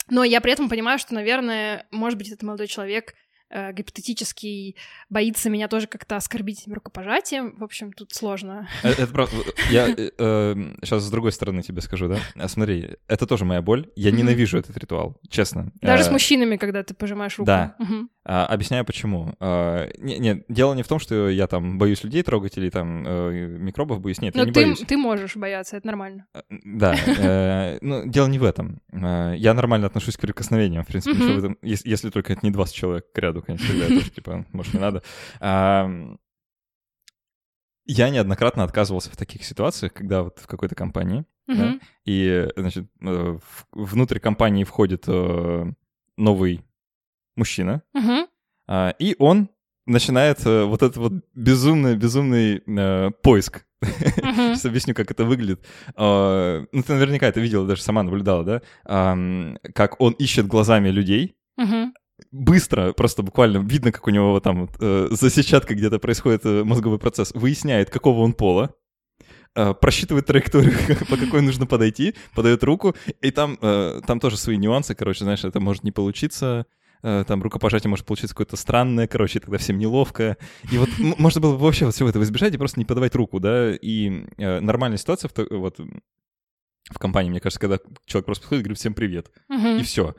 [0.09, 3.15] Но я при этом понимаю, что, наверное, может быть, этот молодой человек
[3.51, 4.77] э, гипотетически
[5.09, 7.57] боится меня тоже как-то оскорбить этим рукопожатием.
[7.59, 8.69] В общем, тут сложно.
[8.83, 9.37] Э, Это, правда.
[9.71, 12.19] Я сейчас с другой стороны тебе скажу, да?
[12.37, 13.91] А Смотри, это тоже моя боль.
[13.97, 15.73] Я ненавижу этот ритуал, честно.
[15.81, 17.47] Даже Э, с мужчинами, когда ты пожимаешь руку.
[17.47, 17.77] да.
[18.29, 19.35] А, Объясняю, почему.
[19.39, 23.05] А, не- Нет, дело не в том, что я там боюсь людей трогать или там
[23.07, 24.21] э, микробов боюсь.
[24.21, 24.81] Нет, я Но не ты, боюсь.
[24.81, 26.27] ты можешь бояться, это нормально.
[26.35, 28.81] Э, Да, э, ну, дело не в этом.
[28.93, 32.51] Я нормально отношусь к прикосновениям, в принципе, ничего в этом, ес- если только это не
[32.51, 35.03] 20 человек к ряду, конечно, тогда тоже, типа, может, не надо.
[37.89, 41.81] Я неоднократно отказывался в таких ситуациях, когда вот в какой-то компании, Мгм.
[42.05, 42.87] и, значит,
[43.71, 45.07] внутрь компании входит
[46.17, 46.65] новый
[47.37, 48.27] мужчина, Мгм.
[48.69, 49.49] а, и он
[49.87, 54.55] начинает э, вот этот вот безумный, безумный э, поиск Мгм.
[54.55, 55.61] Сейчас объясню, как это выглядит.
[55.97, 58.63] А, Ну, ты наверняка это видела, даже сама наблюдала, да?
[59.75, 61.37] Как он ищет глазами людей,
[62.33, 66.99] быстро, просто буквально видно, как у него там э, за сетчаткой где-то происходит э, мозговой
[66.99, 68.75] процесс, выясняет, какого он пола,
[69.55, 70.73] э, просчитывает траекторию,
[71.11, 75.45] по какой нужно подойти, подает руку, и там, э, там тоже свои нюансы, короче, знаешь,
[75.45, 76.65] это может не получиться,
[77.03, 80.37] там рукопожатие может получиться какое-то странное, короче, тогда всем неловко.
[80.71, 83.41] И вот можно было бы вообще вот всего этого избежать и просто не подавать руку,
[83.41, 85.79] да, и э, нормальная ситуация в, вот,
[86.91, 89.79] в компании, мне кажется, когда человек просто подходит и говорит «всем привет», Мгм.
[89.79, 90.15] и все.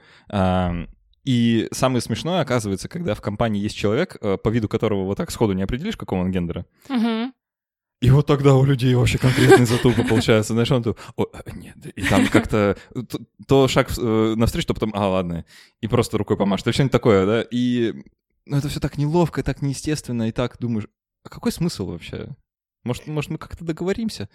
[1.23, 5.29] И самое смешное, оказывается, когда в компании есть человек, э, по виду которого вот так
[5.29, 7.33] сходу не определишь, какого он гендера, Мгм.
[7.99, 10.53] И вот тогда у людей вообще конкретный затупы получается.
[10.53, 12.77] Знаешь, он «О, э, нет, и там как-то
[13.47, 15.45] то, шаг э, навстречу, то потом, а, ладно,
[15.81, 17.93] и просто рукой помашет, или что-нибудь такое, да, и
[18.45, 20.87] ну это все так неловко, так неестественно, и так думаешь,
[21.23, 22.29] а какой смысл вообще?
[22.83, 24.29] Может, может мы как-то договоримся?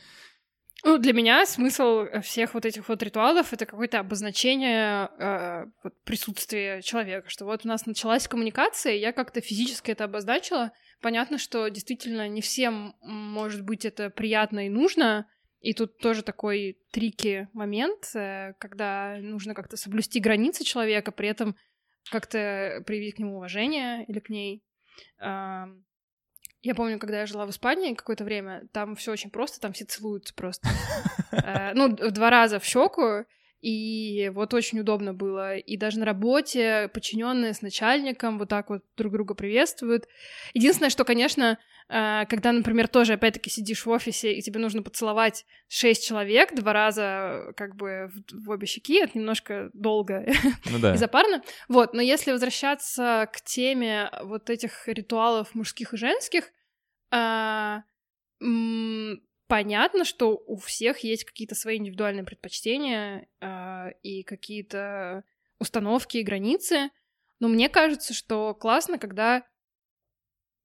[0.85, 5.67] Ну, для меня смысл всех вот этих вот ритуалов— это какое-то обозначение э,
[6.05, 10.73] присутствия человека, что вот у нас началась коммуникация, я как-то физически это обозначила.
[11.03, 15.27] Понятно, что действительно не всем, может быть, это приятно и нужно,
[15.61, 21.57] и тут тоже такой трики момент, э, когда нужно как-то соблюсти границы человека, при этом
[22.11, 24.65] как-то проявить к нему уважение или к ней.
[26.63, 29.85] Я помню, когда я жила в Испании какое-то время, там все очень просто, там все
[29.85, 30.69] целуются просто.
[31.33, 33.25] Э, ну, два раза в щеку,
[33.63, 35.57] и вот очень удобно было.
[35.57, 40.09] И даже на работе подчиненные с начальником вот так вот друг друга приветствуют.
[40.53, 41.59] Единственное, что, конечно,
[41.89, 46.73] э, когда, например, тоже опять-таки сидишь в офисе, и тебе нужно поцеловать шесть человек два
[46.73, 50.27] раза как бы в, в обе щеки, это немножко долго
[50.71, 50.95] ну, да.
[50.95, 51.41] и запарно.
[51.69, 56.51] Вот, но если возвращаться к теме вот этих ритуалов мужских и женских,
[57.13, 57.79] э,
[59.53, 65.25] понятно, что у всех есть какие-то свои индивидуальные предпочтения э, и какие-то
[65.59, 66.89] установки и границы,
[67.39, 69.45] но мне кажется, что классно, когда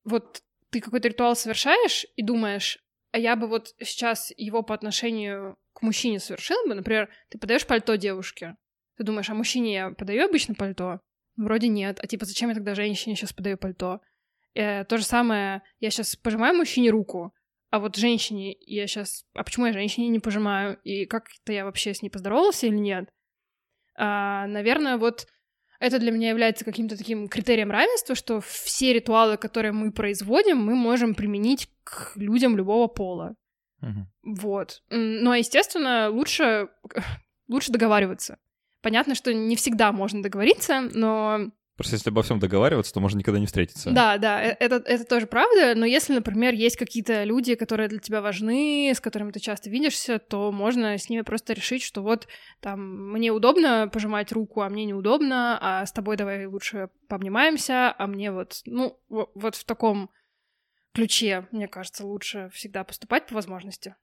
[0.06, 2.80] вот ты какой-то ритуал совершаешь и думаешь,
[3.12, 7.68] а я бы вот сейчас его по отношению к мужчине совершил бы, например, ты подаешь
[7.68, 8.56] пальто девушке,
[8.96, 11.02] ты думаешь, а мужчине я подаю обычно пальто?
[11.36, 12.00] Вроде нет.
[12.02, 14.00] А типа, зачем я тогда женщине сейчас подаю пальто?
[14.54, 17.34] Э, то же самое, я сейчас пожимаю мужчине руку,
[17.70, 19.26] а вот женщине я сейчас...
[19.34, 20.80] А почему я женщине не пожимаю?
[20.84, 23.10] И как-то я вообще с ней поздоровался или нет?
[23.96, 25.28] А, наверное, вот
[25.80, 30.76] это для меня является каким-то таким критерием равенства, что все ритуалы, которые мы производим, мы
[30.76, 33.36] можем применить к людям любого пола.
[33.82, 34.36] Угу.
[34.40, 34.82] Вот.
[34.90, 36.70] Но, естественно, лучше,
[37.48, 38.40] лучше договариваться.
[38.82, 43.40] Понятно, что не всегда можно договориться, но Просто если обо всем договариваться, то можно никогда
[43.40, 43.92] не встретиться.
[43.92, 48.00] Да, да, э, это, это тоже правда, но если, например, есть какие-то люди, которые для
[48.00, 52.28] тебя важны, с которыми ты часто видишься, то можно с ними просто решить, что вот
[52.62, 58.08] там мне удобно пожимать руку, а мне неудобно, а с тобой давай лучше пообнимаемся, а
[58.08, 60.10] мне вот, ну, вот в таком
[60.96, 63.96] ключе, мне кажется, лучше всегда поступать по возможности.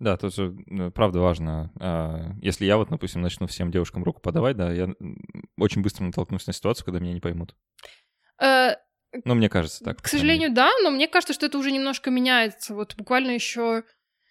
[0.00, 1.70] Да, тут же ну, правда важно.
[1.78, 4.88] А, если я вот, допустим, начну всем девушкам руку подавать, да, я
[5.58, 7.54] очень быстро натолкнусь на ситуацию, когда меня не поймут.
[8.42, 8.76] Э,
[9.24, 10.00] ну, мне кажется так.
[10.00, 12.74] К сожалению, да, но мне кажется, что это уже немножко меняется.
[12.74, 13.84] Вот буквально еще,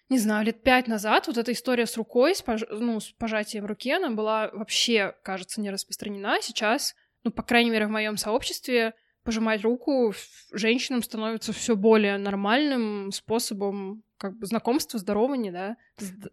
[0.08, 2.62] не знаю, лет пять назад вот эта история с рукой, с, пож...
[2.68, 6.42] ну, с пожатием руки, она была вообще, кажется, не распространена.
[6.42, 8.94] Сейчас, ну, по крайней мере, в моем сообществе
[9.30, 10.12] пожимать руку
[10.52, 15.76] женщинам становится все более нормальным способом как бы знакомства, здорования, да,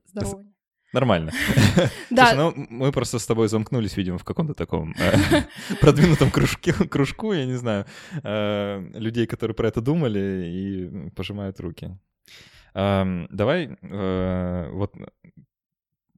[0.07, 0.51] здорования.
[0.93, 1.31] Нормально.
[2.09, 2.27] Да.
[2.27, 5.43] Слушай, ну мы просто с тобой замкнулись, видимо, в каком-то таком э,
[5.81, 7.85] продвинутом кружке, кружку, я не знаю,
[8.23, 11.95] э, людей, которые про это думали и пожимают руки.
[12.73, 13.77] Э, давай,
[14.71, 14.95] вот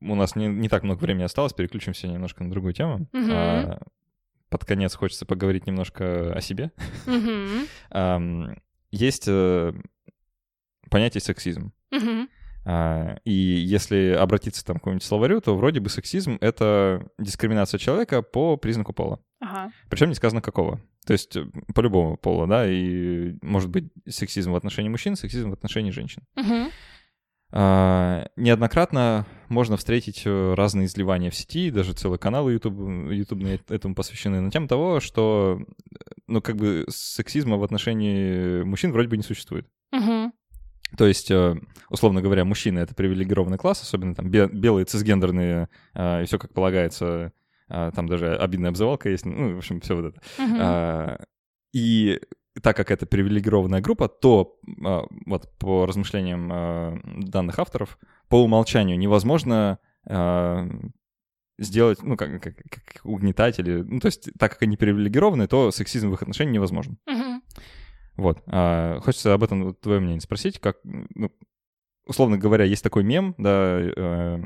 [0.02, 3.08] у нас не, не так много времени осталось, переключимся немножко на другую тему.
[3.12, 3.32] Угу.
[3.32, 3.82] А,
[4.50, 6.72] под конец хочется поговорить немножко о себе.
[8.92, 9.74] Есть э,
[10.90, 11.74] понятие сексизм.
[11.92, 12.28] Угу.
[13.26, 18.58] И если обратиться там к какому-нибудь словарю, то вроде бы сексизм— это дискриминация человека по
[18.58, 19.20] признаку пола.
[19.40, 19.72] Ага.
[19.90, 20.82] Причем не сказано какого.
[21.06, 25.50] То есть э, по любому полу, да, и может быть сексизм в отношении мужчин, сексизм
[25.50, 26.24] в отношении женщин.
[26.36, 26.72] Угу.
[27.52, 33.96] А, неоднократно можно встретить э, разные изливания в сети, даже целые каналы YouTube, YouTube этому
[33.96, 35.60] посвящены, на тему того, что,
[36.28, 39.68] ну, как бы сексизма в отношении мужчин вроде бы не существует.
[39.92, 40.32] Угу.
[40.98, 41.56] То есть, э,
[41.90, 47.34] условно говоря, мужчины— это привилегированный класс, особенно там белые цисгендерные, э, и все как полагается,
[47.68, 50.22] там даже обидная обзывалка есть, ну, в общем, все вот это.
[50.44, 51.26] Угу.
[51.74, 52.20] И
[52.64, 57.98] так как это привилегированная группа, то а, вот по размышлениям а, данных авторов,
[58.28, 60.68] по умолчанию невозможно а,
[61.60, 63.82] сделать, ну, как, как, как угнетать или...
[63.82, 66.98] Ну, то есть, так как они привилегированы, то сексизм в их отношениях невозможен.
[67.08, 67.42] Uh-huh.
[68.16, 68.42] Вот.
[68.48, 71.32] А, хочется об этом твое мнение спросить, как, ну,
[72.06, 74.40] условно говоря, есть такой мем, да, э,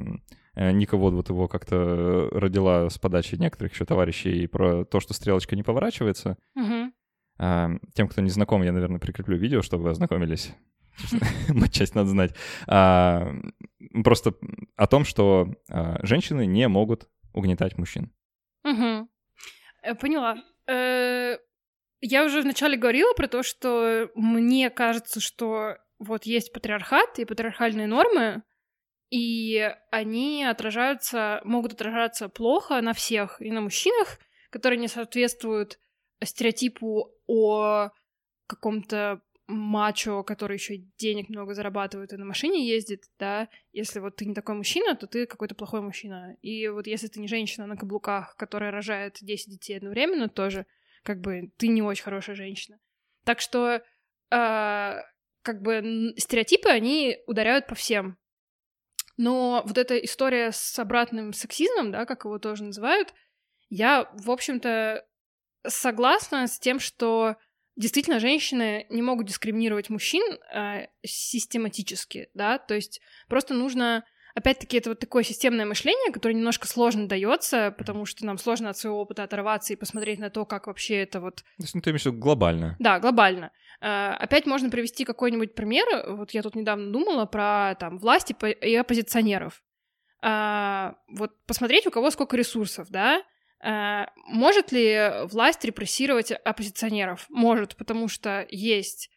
[0.56, 5.14] э, Ника вот, вот его как-то родила с подачи некоторых еще товарищей про то, что
[5.14, 6.38] стрелочка не поворачивается.
[6.58, 6.92] Uh-huh.
[7.38, 10.54] Тем, кто не знаком, я, наверное, прикреплю видео, чтобы вы ознакомились.
[11.72, 12.36] Часть надо знать.
[12.66, 14.34] Просто
[14.76, 18.12] о том, что а, женщины не могут угнетать мужчин.
[18.64, 19.08] Угу.
[20.00, 20.38] Поняла.
[20.68, 21.38] Э,
[22.02, 27.88] я уже вначале говорила про то, что мне кажется, что вот есть патриархат и патриархальные
[27.88, 28.44] нормы,
[29.10, 34.20] и они отражаются, могут отражаться плохо на всех, и на мужчинах,
[34.50, 35.80] которые не соответствуют
[36.26, 37.90] стереотипу о
[38.48, 44.26] каком-то мачо, который еще денег много зарабатывает и на машине ездит, да, если вот ты
[44.26, 46.36] не такой мужчина, то ты какой-то плохой мужчина.
[46.42, 50.66] И вот если ты не женщина на каблуках, которая рожает 10 детей одновременно, тоже
[51.04, 52.80] как бы ты не очень хорошая женщина.
[53.26, 53.82] Так что э,
[54.32, 58.18] как бы стереотипы, они ударяют по всем.
[59.18, 63.14] Но вот эта история с обратным сексизмом, да, как его тоже называют,
[63.70, 65.06] я, в общем-то,
[65.68, 67.36] согласна с тем, что
[67.76, 74.04] действительно женщины не могут дискриминировать мужчин э, систематически, да, то есть просто нужно
[74.36, 78.78] опять-таки, это вот такое системное мышление, которое немножко сложно дается, потому что нам сложно от
[78.78, 81.38] своего опыта оторваться и посмотреть на то, как вообще это вот...
[81.38, 82.76] То есть, ну, ты имеешь в виду глобально?
[82.80, 83.52] Да, глобально.
[83.82, 85.86] Uh, опять можно привести какой-нибудь пример.
[86.16, 89.62] Вот я тут недавно думала про там власти и оппозиционеров.
[90.24, 93.22] Uh, вот посмотреть, у кого сколько ресурсов, да?
[93.64, 97.26] Uh, может ли власть репрессировать оппозиционеров?
[97.30, 99.10] Может, потому что есть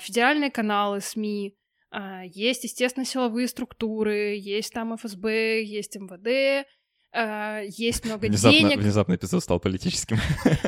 [0.00, 1.54] федеральные каналы, СМИ,
[1.90, 6.66] а, есть, естественно, силовые структуры, есть там ФСБ, есть МВД,
[7.12, 8.78] а, есть много внезапно, денег.
[8.78, 10.18] Внезапно эпизод стал политическим.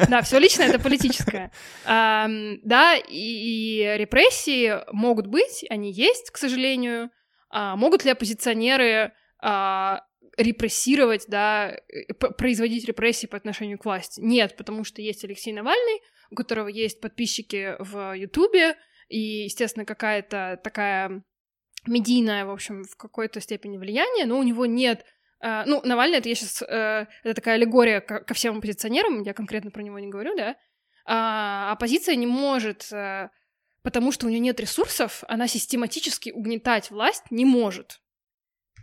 [0.08, 1.52] Да, все личное это политическое.
[1.84, 7.10] Да, и репрессии могут быть, они есть, к сожалению.
[7.50, 9.12] А, могут ли оппозиционеры
[10.38, 14.20] репрессировать, да, э, производить репрессии по отношению к власти?
[14.20, 18.76] Нет, потому что есть Алексей Навальный, у которого есть подписчики в Ютубе,
[19.08, 21.22] и, естественно, какая-то такая
[21.86, 25.04] медийная, в общем, в какой-то степени влияние, но у него нет
[25.40, 29.32] Uh, ну, Навальный, это я сейчас, uh, это такая аллегория ко, ко всем оппозиционерам, я
[29.34, 30.56] конкретно про него не говорю, да,
[31.08, 33.30] uh, оппозиция не может, э,
[33.82, 38.00] потому что у нее нет ресурсов, она систематически угнетать власть не может,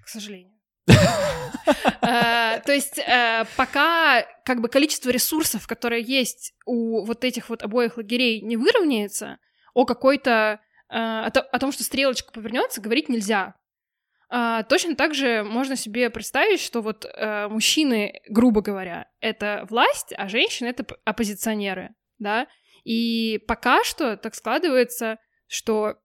[0.06, 0.55] к сожалению.
[2.02, 3.00] То есть
[3.58, 9.40] пока как бы количество ресурсов, которые есть у вот этих вот обоих лагерей, не выровняется,
[9.76, 10.60] о какой-то...
[10.90, 13.56] Э, о, том, что стрелочка повернется, говорить нельзя.
[14.30, 20.14] А, точно так же можно себе представить, что вот э, мужчины, грубо говоря, это власть,
[20.18, 22.48] а женщины это оппозиционеры, да.
[22.84, 25.18] И пока что так складывается,
[25.48, 25.98] что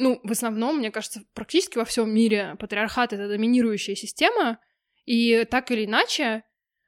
[0.00, 4.58] ну, в основном, мне кажется, практически во всем мире патриархат это доминирующая система,
[5.04, 6.42] и так или иначе,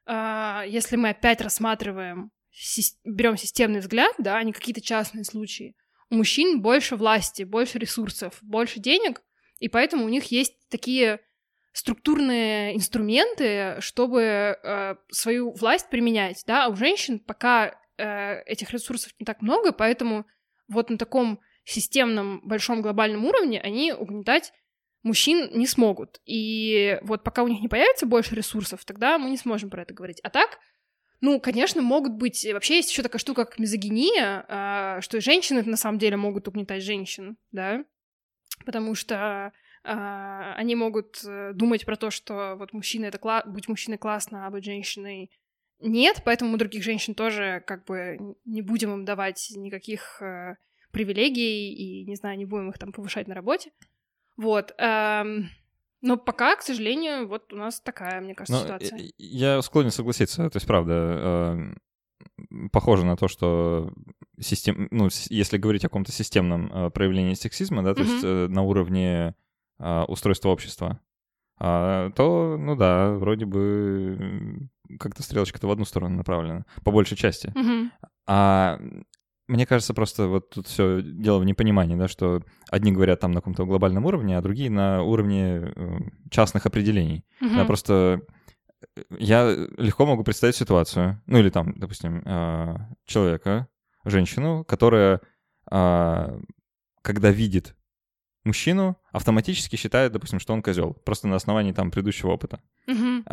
[0.07, 2.31] э, если мы опять рассматриваем,
[3.05, 5.75] берем системный взгляд, да, а не какие-то частные случаи,
[6.09, 9.21] у мужчин больше власти, больше ресурсов, больше денег,
[9.59, 11.19] и поэтому у них есть такие
[11.71, 19.11] структурные инструменты, чтобы э, свою власть применять, да, а у женщин пока э, этих ресурсов
[19.19, 20.25] не так много, поэтому
[20.67, 21.39] вот на таком
[21.71, 24.53] системном большом глобальном уровне они угнетать
[25.03, 26.21] мужчин не смогут.
[26.25, 29.93] И вот пока у них не появится больше ресурсов, тогда мы не сможем про это
[29.93, 30.19] говорить.
[30.23, 30.59] А так,
[31.21, 32.45] ну, конечно, могут быть...
[32.51, 36.83] Вообще есть еще такая штука, как мизогиния, а, что женщины на самом деле могут угнетать
[36.83, 37.83] женщин, да,
[38.65, 39.51] потому что
[39.83, 43.43] а, они могут э, думать про то, что вот мужчина— это кла...
[43.45, 45.29] быть мужчиной классно, а быть женщиной
[45.85, 50.55] нет, поэтому мы других женщин тоже как бы не будем им давать никаких э,
[50.93, 53.71] привилегий и, не знаю, не будем их там повышать на работе.
[54.37, 54.73] Вот.
[54.77, 55.49] Эм...
[56.01, 59.11] Но пока, к сожалению, вот у нас такая, мне кажется, Но ситуация.
[59.17, 60.49] Я склонен согласиться.
[60.49, 63.93] То есть, правда, э, похоже на то, что
[64.37, 68.13] систем, ну, если говорить о каком-то системном э, проявлении сексизма, да, то mm-hmm.
[68.13, 69.35] есть э, на уровне
[70.07, 70.99] устройства общества,
[71.57, 74.69] а, то, ну да, вроде бы
[74.99, 77.47] как-то стрелочка-то в одну сторону направлена, по большей части.
[77.55, 77.89] Mm-hmm.
[78.27, 78.79] А
[79.53, 82.41] мне кажется, просто вот тут все дело в непонимании, да, что
[82.71, 85.99] одни говорят там на каком-то глобальном уровне, а другие на уровне э,
[86.31, 87.23] частных определений.
[87.39, 87.55] Угу.
[87.55, 88.21] Да, просто
[88.97, 93.67] э, я легко могу представить ситуацию, ну или там, допустим, э, человека,
[94.05, 95.21] женщину, которая,
[95.69, 97.75] когда видит
[98.43, 102.59] мужчину, автоматически считает, допустим, что он козел, просто на основании там предыдущего опыта.
[102.87, 103.23] Угу.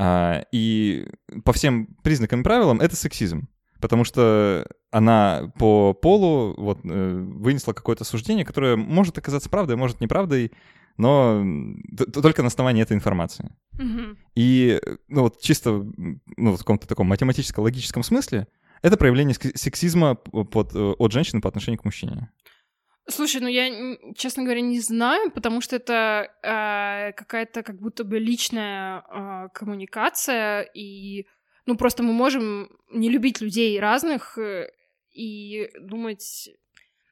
[0.52, 1.08] И
[1.44, 3.48] по всем признакам и правилам это сексизм
[3.80, 10.00] потому что она по полу вот, э, вынесла какое-то суждение, которое может оказаться правдой, может
[10.00, 10.52] неправдой,
[10.96, 11.44] но
[12.12, 13.50] только на основании этой информации.
[13.78, 14.16] Mm-hmm.
[14.34, 15.86] И ну, вот чисто
[16.36, 18.46] ну, в каком-то таком математическо-логическом смысле
[18.82, 22.30] это проявление сексизма под, э, от женщины по отношению к мужчине.
[23.08, 28.18] Слушай, ну я, честно говоря, не знаю, потому что это э, какая-то как будто бы
[28.18, 31.26] личная э, коммуникация, и
[31.66, 34.70] ну, просто мы можем не любить людей разных э,
[35.12, 36.50] и думать...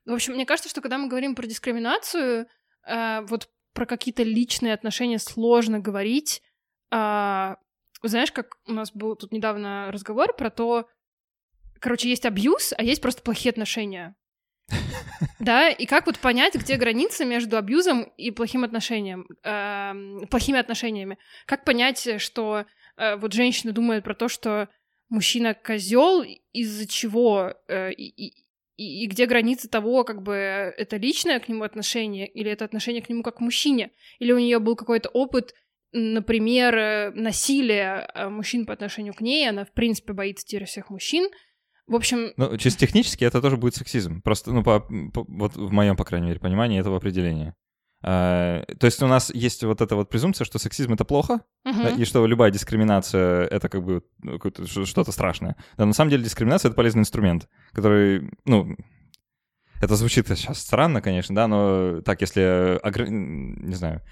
[0.04, 2.46] В общем, мне кажется, что когда мы говорим про дискриминацию,
[2.86, 6.42] э, вот про какие-то личные отношения сложно говорить.
[6.90, 7.54] Э,
[8.02, 10.88] знаешь, как у нас был тут недавно разговор про то,
[11.80, 14.16] короче, есть абьюз, а есть просто плохие отношения.
[15.40, 21.18] Да, и как вот понять, где граница между абьюзом и плохим отношением, э, плохими отношениями?
[21.46, 22.66] Как понять, что
[23.20, 24.68] вот женщина думает про то, что
[25.08, 26.22] мужчина козел,
[26.52, 28.28] из-за чего э, и,
[28.76, 33.02] и, и где граница того, как бы это личное к нему отношение, или это отношение
[33.02, 35.54] к нему как к мужчине, или у нее был какой-то опыт,
[35.92, 40.90] например, э, насилия э, мужчин по отношению к ней, она в принципе боится теперь всех
[40.90, 41.28] мужчин,
[41.86, 42.32] в общем...
[42.36, 44.20] Ну, чисто технически это тоже будет сексизм.
[44.20, 47.54] Просто, ну, по, по, вот в моем, по крайней мере, понимании этого определения.
[48.00, 51.82] А, то есть у нас есть вот эта вот презумпция, что сексизм— это плохо, uh-huh.
[51.82, 55.56] да, и что любая дискриминация— это как бы ну, что-то страшное.
[55.76, 58.76] Да, на самом деле дискриминация— это полезный инструмент, который, ну,
[59.80, 64.02] это звучит сейчас странно, конечно, да, но так, если, не знаю,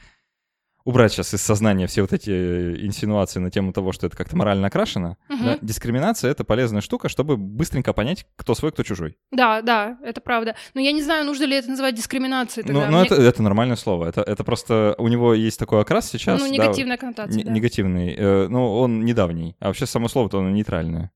[0.86, 4.68] убрать сейчас из сознания все вот эти инсинуации на тему того, что это как-то морально
[4.68, 5.44] окрашено, угу.
[5.44, 9.18] да, дискриминация— это полезная штука, чтобы быстренько понять, кто свой, кто чужой.
[9.32, 10.54] Да, да, это правда.
[10.74, 12.64] Но я не знаю, нужно ли это называть дискриминацией.
[12.64, 12.86] Тогда.
[12.86, 13.06] Ну, ну Мне...
[13.06, 14.06] это, это нормальное слово.
[14.06, 16.40] Это, это просто у него есть такой окрас сейчас.
[16.40, 17.50] Ну, негативная да, коннотация, да.
[17.50, 18.14] Негативный.
[18.16, 19.56] Э, ну, он недавний.
[19.58, 21.10] А вообще само слово-то оно нейтральное.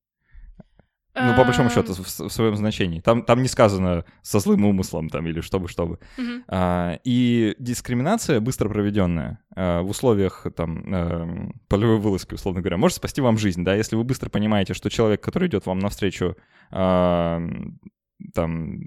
[1.13, 3.01] Ну, по большому счету, в, в своем значении.
[3.01, 5.99] Там, там не сказано со злым умыслом там или чтобы, чтобы.
[6.17, 6.43] Uh-huh.
[6.47, 12.97] А, и дискриминация, быстро проведенная а, в условиях там а, полевой вылазки, условно говоря, может
[12.97, 16.37] спасти вам жизнь, да, если вы быстро понимаете, что человек, который идет вам навстречу,
[16.71, 17.41] а,
[18.33, 18.79] там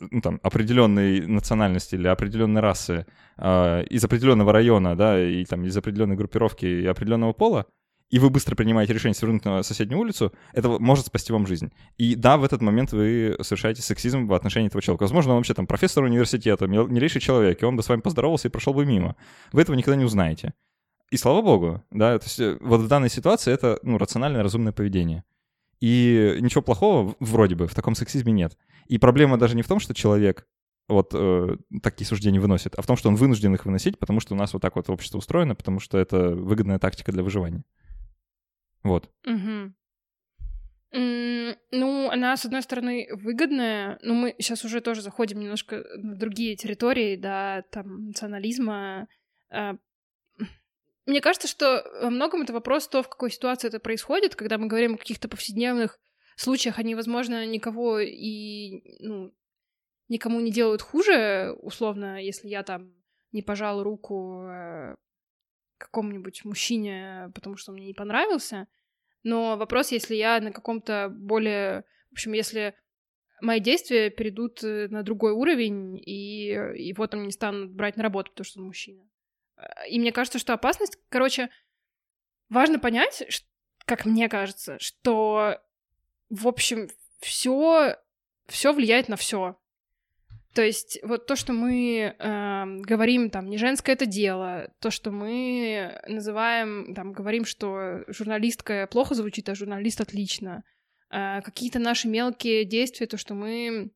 [0.00, 3.06] ну, там, определенной национальности или определенной расы
[3.38, 7.66] э, из определенного района, да, и там из определенной группировки и определенного пола,
[8.10, 11.70] и вы быстро принимаете решение свернуть на соседнюю улицу, это может спасти вам жизнь.
[11.98, 15.02] И да, в этот момент вы совершаете сексизм в отношении этого человека.
[15.02, 18.50] Возможно, он вообще там профессор университета, милейший человек, и он бы с вами поздоровался и
[18.50, 19.16] прошел бы мимо.
[19.52, 20.54] Вы этого никогда не узнаете.
[21.10, 24.72] И слава богу, да, то есть э, вот в данной ситуации это, ну, рациональное, разумное
[24.72, 25.24] поведение.
[25.80, 28.58] И ничего плохого вроде бы в таком сексизме нет.
[28.88, 30.46] И проблема даже не в том, что человек
[30.88, 34.34] вот э, такие суждения выносит, а в том, что он вынужден их выносить, потому что
[34.34, 37.62] у нас вот так вот общество устроено, потому что это выгодная тактика для выживания.
[38.88, 39.10] Вот.
[39.26, 39.74] Угу.
[40.90, 46.56] Ну, она, с одной стороны, выгодная, но мы сейчас уже тоже заходим немножко на другие
[46.56, 49.06] территории, да, там, национализма.
[49.50, 49.76] А,
[51.04, 54.66] мне кажется, что во многом это вопрос то, в какой ситуации это происходит, когда мы
[54.66, 55.98] говорим о каких-то повседневных
[56.36, 59.34] случаях, они, возможно, никого и, ну,
[60.08, 62.94] никому не делают хуже, условно, если я там
[63.32, 64.96] не пожал руку э,
[65.76, 68.68] какому-нибудь мужчине, потому что он мне не понравился.
[69.28, 71.84] Но вопрос, если я на каком-то более...
[72.10, 72.74] В общем, если
[73.42, 78.30] мои действия перейдут э, на другой уровень, и его там не станут брать на работу,
[78.30, 79.06] потому что он мужчина.
[79.90, 80.98] И мне кажется, что опасность...
[81.10, 81.50] Короче,
[82.48, 83.44] важно понять,
[83.84, 85.60] как мне кажется, что,
[86.30, 86.88] в общем,
[87.20, 87.96] все
[88.48, 89.58] все влияет на все.
[90.58, 95.12] То есть вот то, что мы э, говорим, там, не женское это дело, то, что
[95.12, 100.64] мы называем, там, говорим, что журналистка плохо звучит, а журналист отлично,
[101.12, 103.92] э, какие-то наши мелкие действия, то, что мы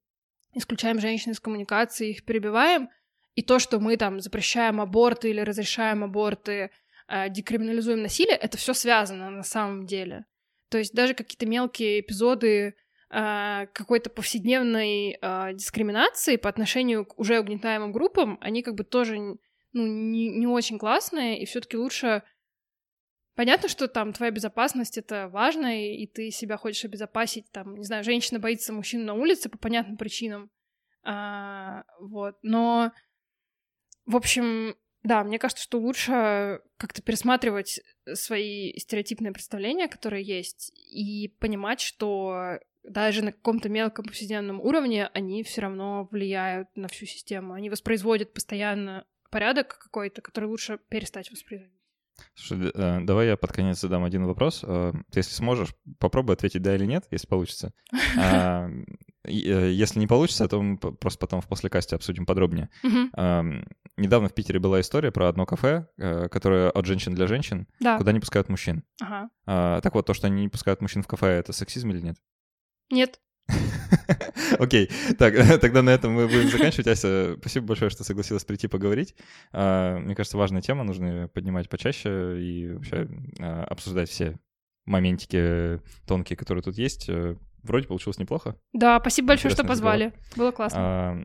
[0.54, 2.90] исключаем женщин из коммуникации, их перебиваем,
[3.34, 6.70] и то, что мы там запрещаем аборты или разрешаем аборты,
[7.08, 10.26] э, декриминализуем насилие, это все связано на самом деле.
[10.68, 12.76] То есть даже какие-то мелкие эпизоды
[13.12, 19.86] какой-то повседневной э, дискриминации по отношению к уже угнетаемым группам, они как бы тоже ну,
[19.86, 22.22] не, не очень классные, и все-таки лучше
[23.34, 28.04] Понятно, что там твоя безопасность это важно, и ты себя хочешь обезопасить, там, не знаю,
[28.04, 30.50] женщина боится мужчин на улице по понятным причинам,
[31.02, 32.92] а, вот, но,
[34.04, 37.80] в общем, да, мне кажется, что лучше как-то пересматривать
[38.12, 45.42] свои стереотипные представления, которые есть, и понимать, что даже на каком-то мелком повседневном уровне они
[45.42, 47.54] все равно влияют на всю систему.
[47.54, 51.82] Они воспроизводят постоянно порядок какой-то, который лучше перестать воспроизводить.
[52.34, 54.62] Слушай, э, давай я под конец задам один вопрос.
[54.66, 57.72] Э, ты, если сможешь, попробуй ответить да или нет, если получится.
[58.18, 58.68] А,
[59.24, 62.68] э, если не получится, то мы просто потом в послекасте обсудим подробнее.
[63.96, 65.86] Недавно в Питере была история про одно кафе,
[66.30, 68.84] которое от женщин для женщин, куда не пускают мужчин.
[69.46, 72.16] А, так вот, то, что они не пускают мужчин в кафе, это сексизм или нет?
[72.92, 73.20] Нет.
[74.58, 76.88] Окей, так, тогда на этом мы будем заканчивать.
[76.88, 79.14] Ася, спасибо большое, что согласилась прийти поговорить.
[79.50, 83.08] А, мне кажется, важная тема, нужно поднимать почаще и вообще
[83.40, 84.38] а, обсуждать все
[84.84, 87.08] моментики тонкие, которые тут есть.
[87.08, 88.56] Э, вроде получилось неплохо.
[88.74, 90.06] Да, спасибо большое, что позвали.
[90.06, 90.36] Разговор.
[90.36, 90.78] Было классно.
[90.80, 91.18] А,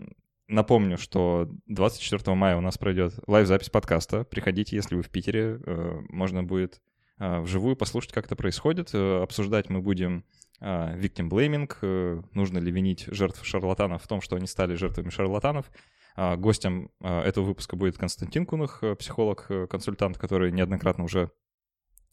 [0.47, 4.23] напомню, что 24 мая у нас пройдет лайв-запись подкаста.
[4.23, 5.59] Приходите, если вы в Питере.
[5.65, 6.81] Э, можно будет
[7.19, 8.91] вживую послушать, как это происходит.
[8.93, 10.23] Э, обсуждать мы будем
[10.61, 15.71] victim blaming, нужно ли винить жертв шарлатанов в том, что они стали жертвами шарлатанов.
[16.15, 21.31] Гостем этого выпуска будет Константин Кунах, психолог, консультант, который неоднократно уже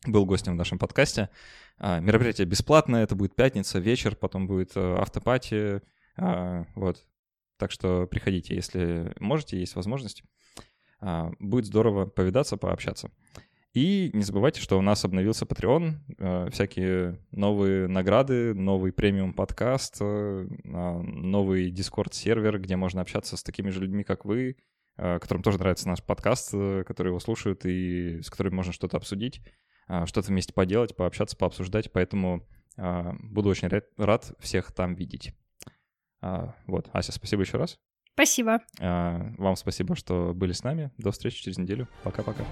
[0.06, 1.30] был гостем в нашем подкасте.
[1.78, 5.80] Мероприятие бесплатное, это будет пятница, вечер, потом будет автопати,
[6.16, 7.06] вот.
[7.56, 10.24] Так что приходите, если можете, есть возможность.
[11.38, 13.10] Будет здорово повидаться, пообщаться.
[13.74, 19.96] И не забывайте, что у нас обновился Patreon, э, всякие новые награды, новый премиум подкаст,
[20.00, 24.56] э, а, новый Discord-сервер, где можно общаться с такими же людьми, как вы,
[24.96, 29.40] э, которым тоже нравится наш подкаст, которые его слушают и с которыми можно что-то обсудить,
[30.06, 31.90] что-то вместе поделать, пообщаться, пообсуждать.
[31.92, 32.46] Поэтому
[32.76, 33.68] буду очень
[33.98, 35.34] рад всех там видеть.
[36.22, 37.78] Вот, Ася, спасибо еще раз.
[38.14, 38.60] Спасибо.
[38.78, 40.90] Вам спасибо, что были с нами.
[40.96, 41.86] До встречи через неделю.
[42.02, 42.44] Пока-пока.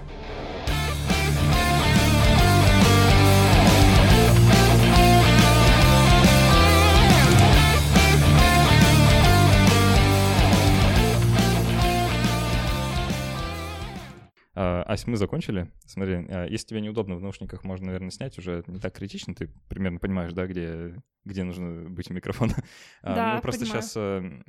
[14.55, 15.71] Ась, мы закончили.
[15.85, 19.33] Смотри, а, если тебе неудобно в наушниках, можно, наверное, снять уже не так критично.
[19.33, 22.53] Ты примерно понимаешь, да, где, где нужно быть у микрофона.
[23.01, 23.81] А, да, Мы просто понимаю.
[23.81, 24.43] сейчас э,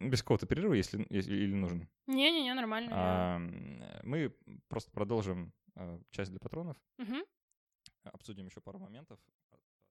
[0.00, 1.88] без какого-то перерыва, если, если или нужен.
[2.06, 2.90] Не-не-не, нормально.
[2.92, 3.38] А,
[4.04, 4.34] мы
[4.68, 5.52] просто продолжим
[6.10, 6.76] часть для патронов.
[6.98, 7.16] Угу.
[8.04, 9.18] Обсудим еще пару моментов.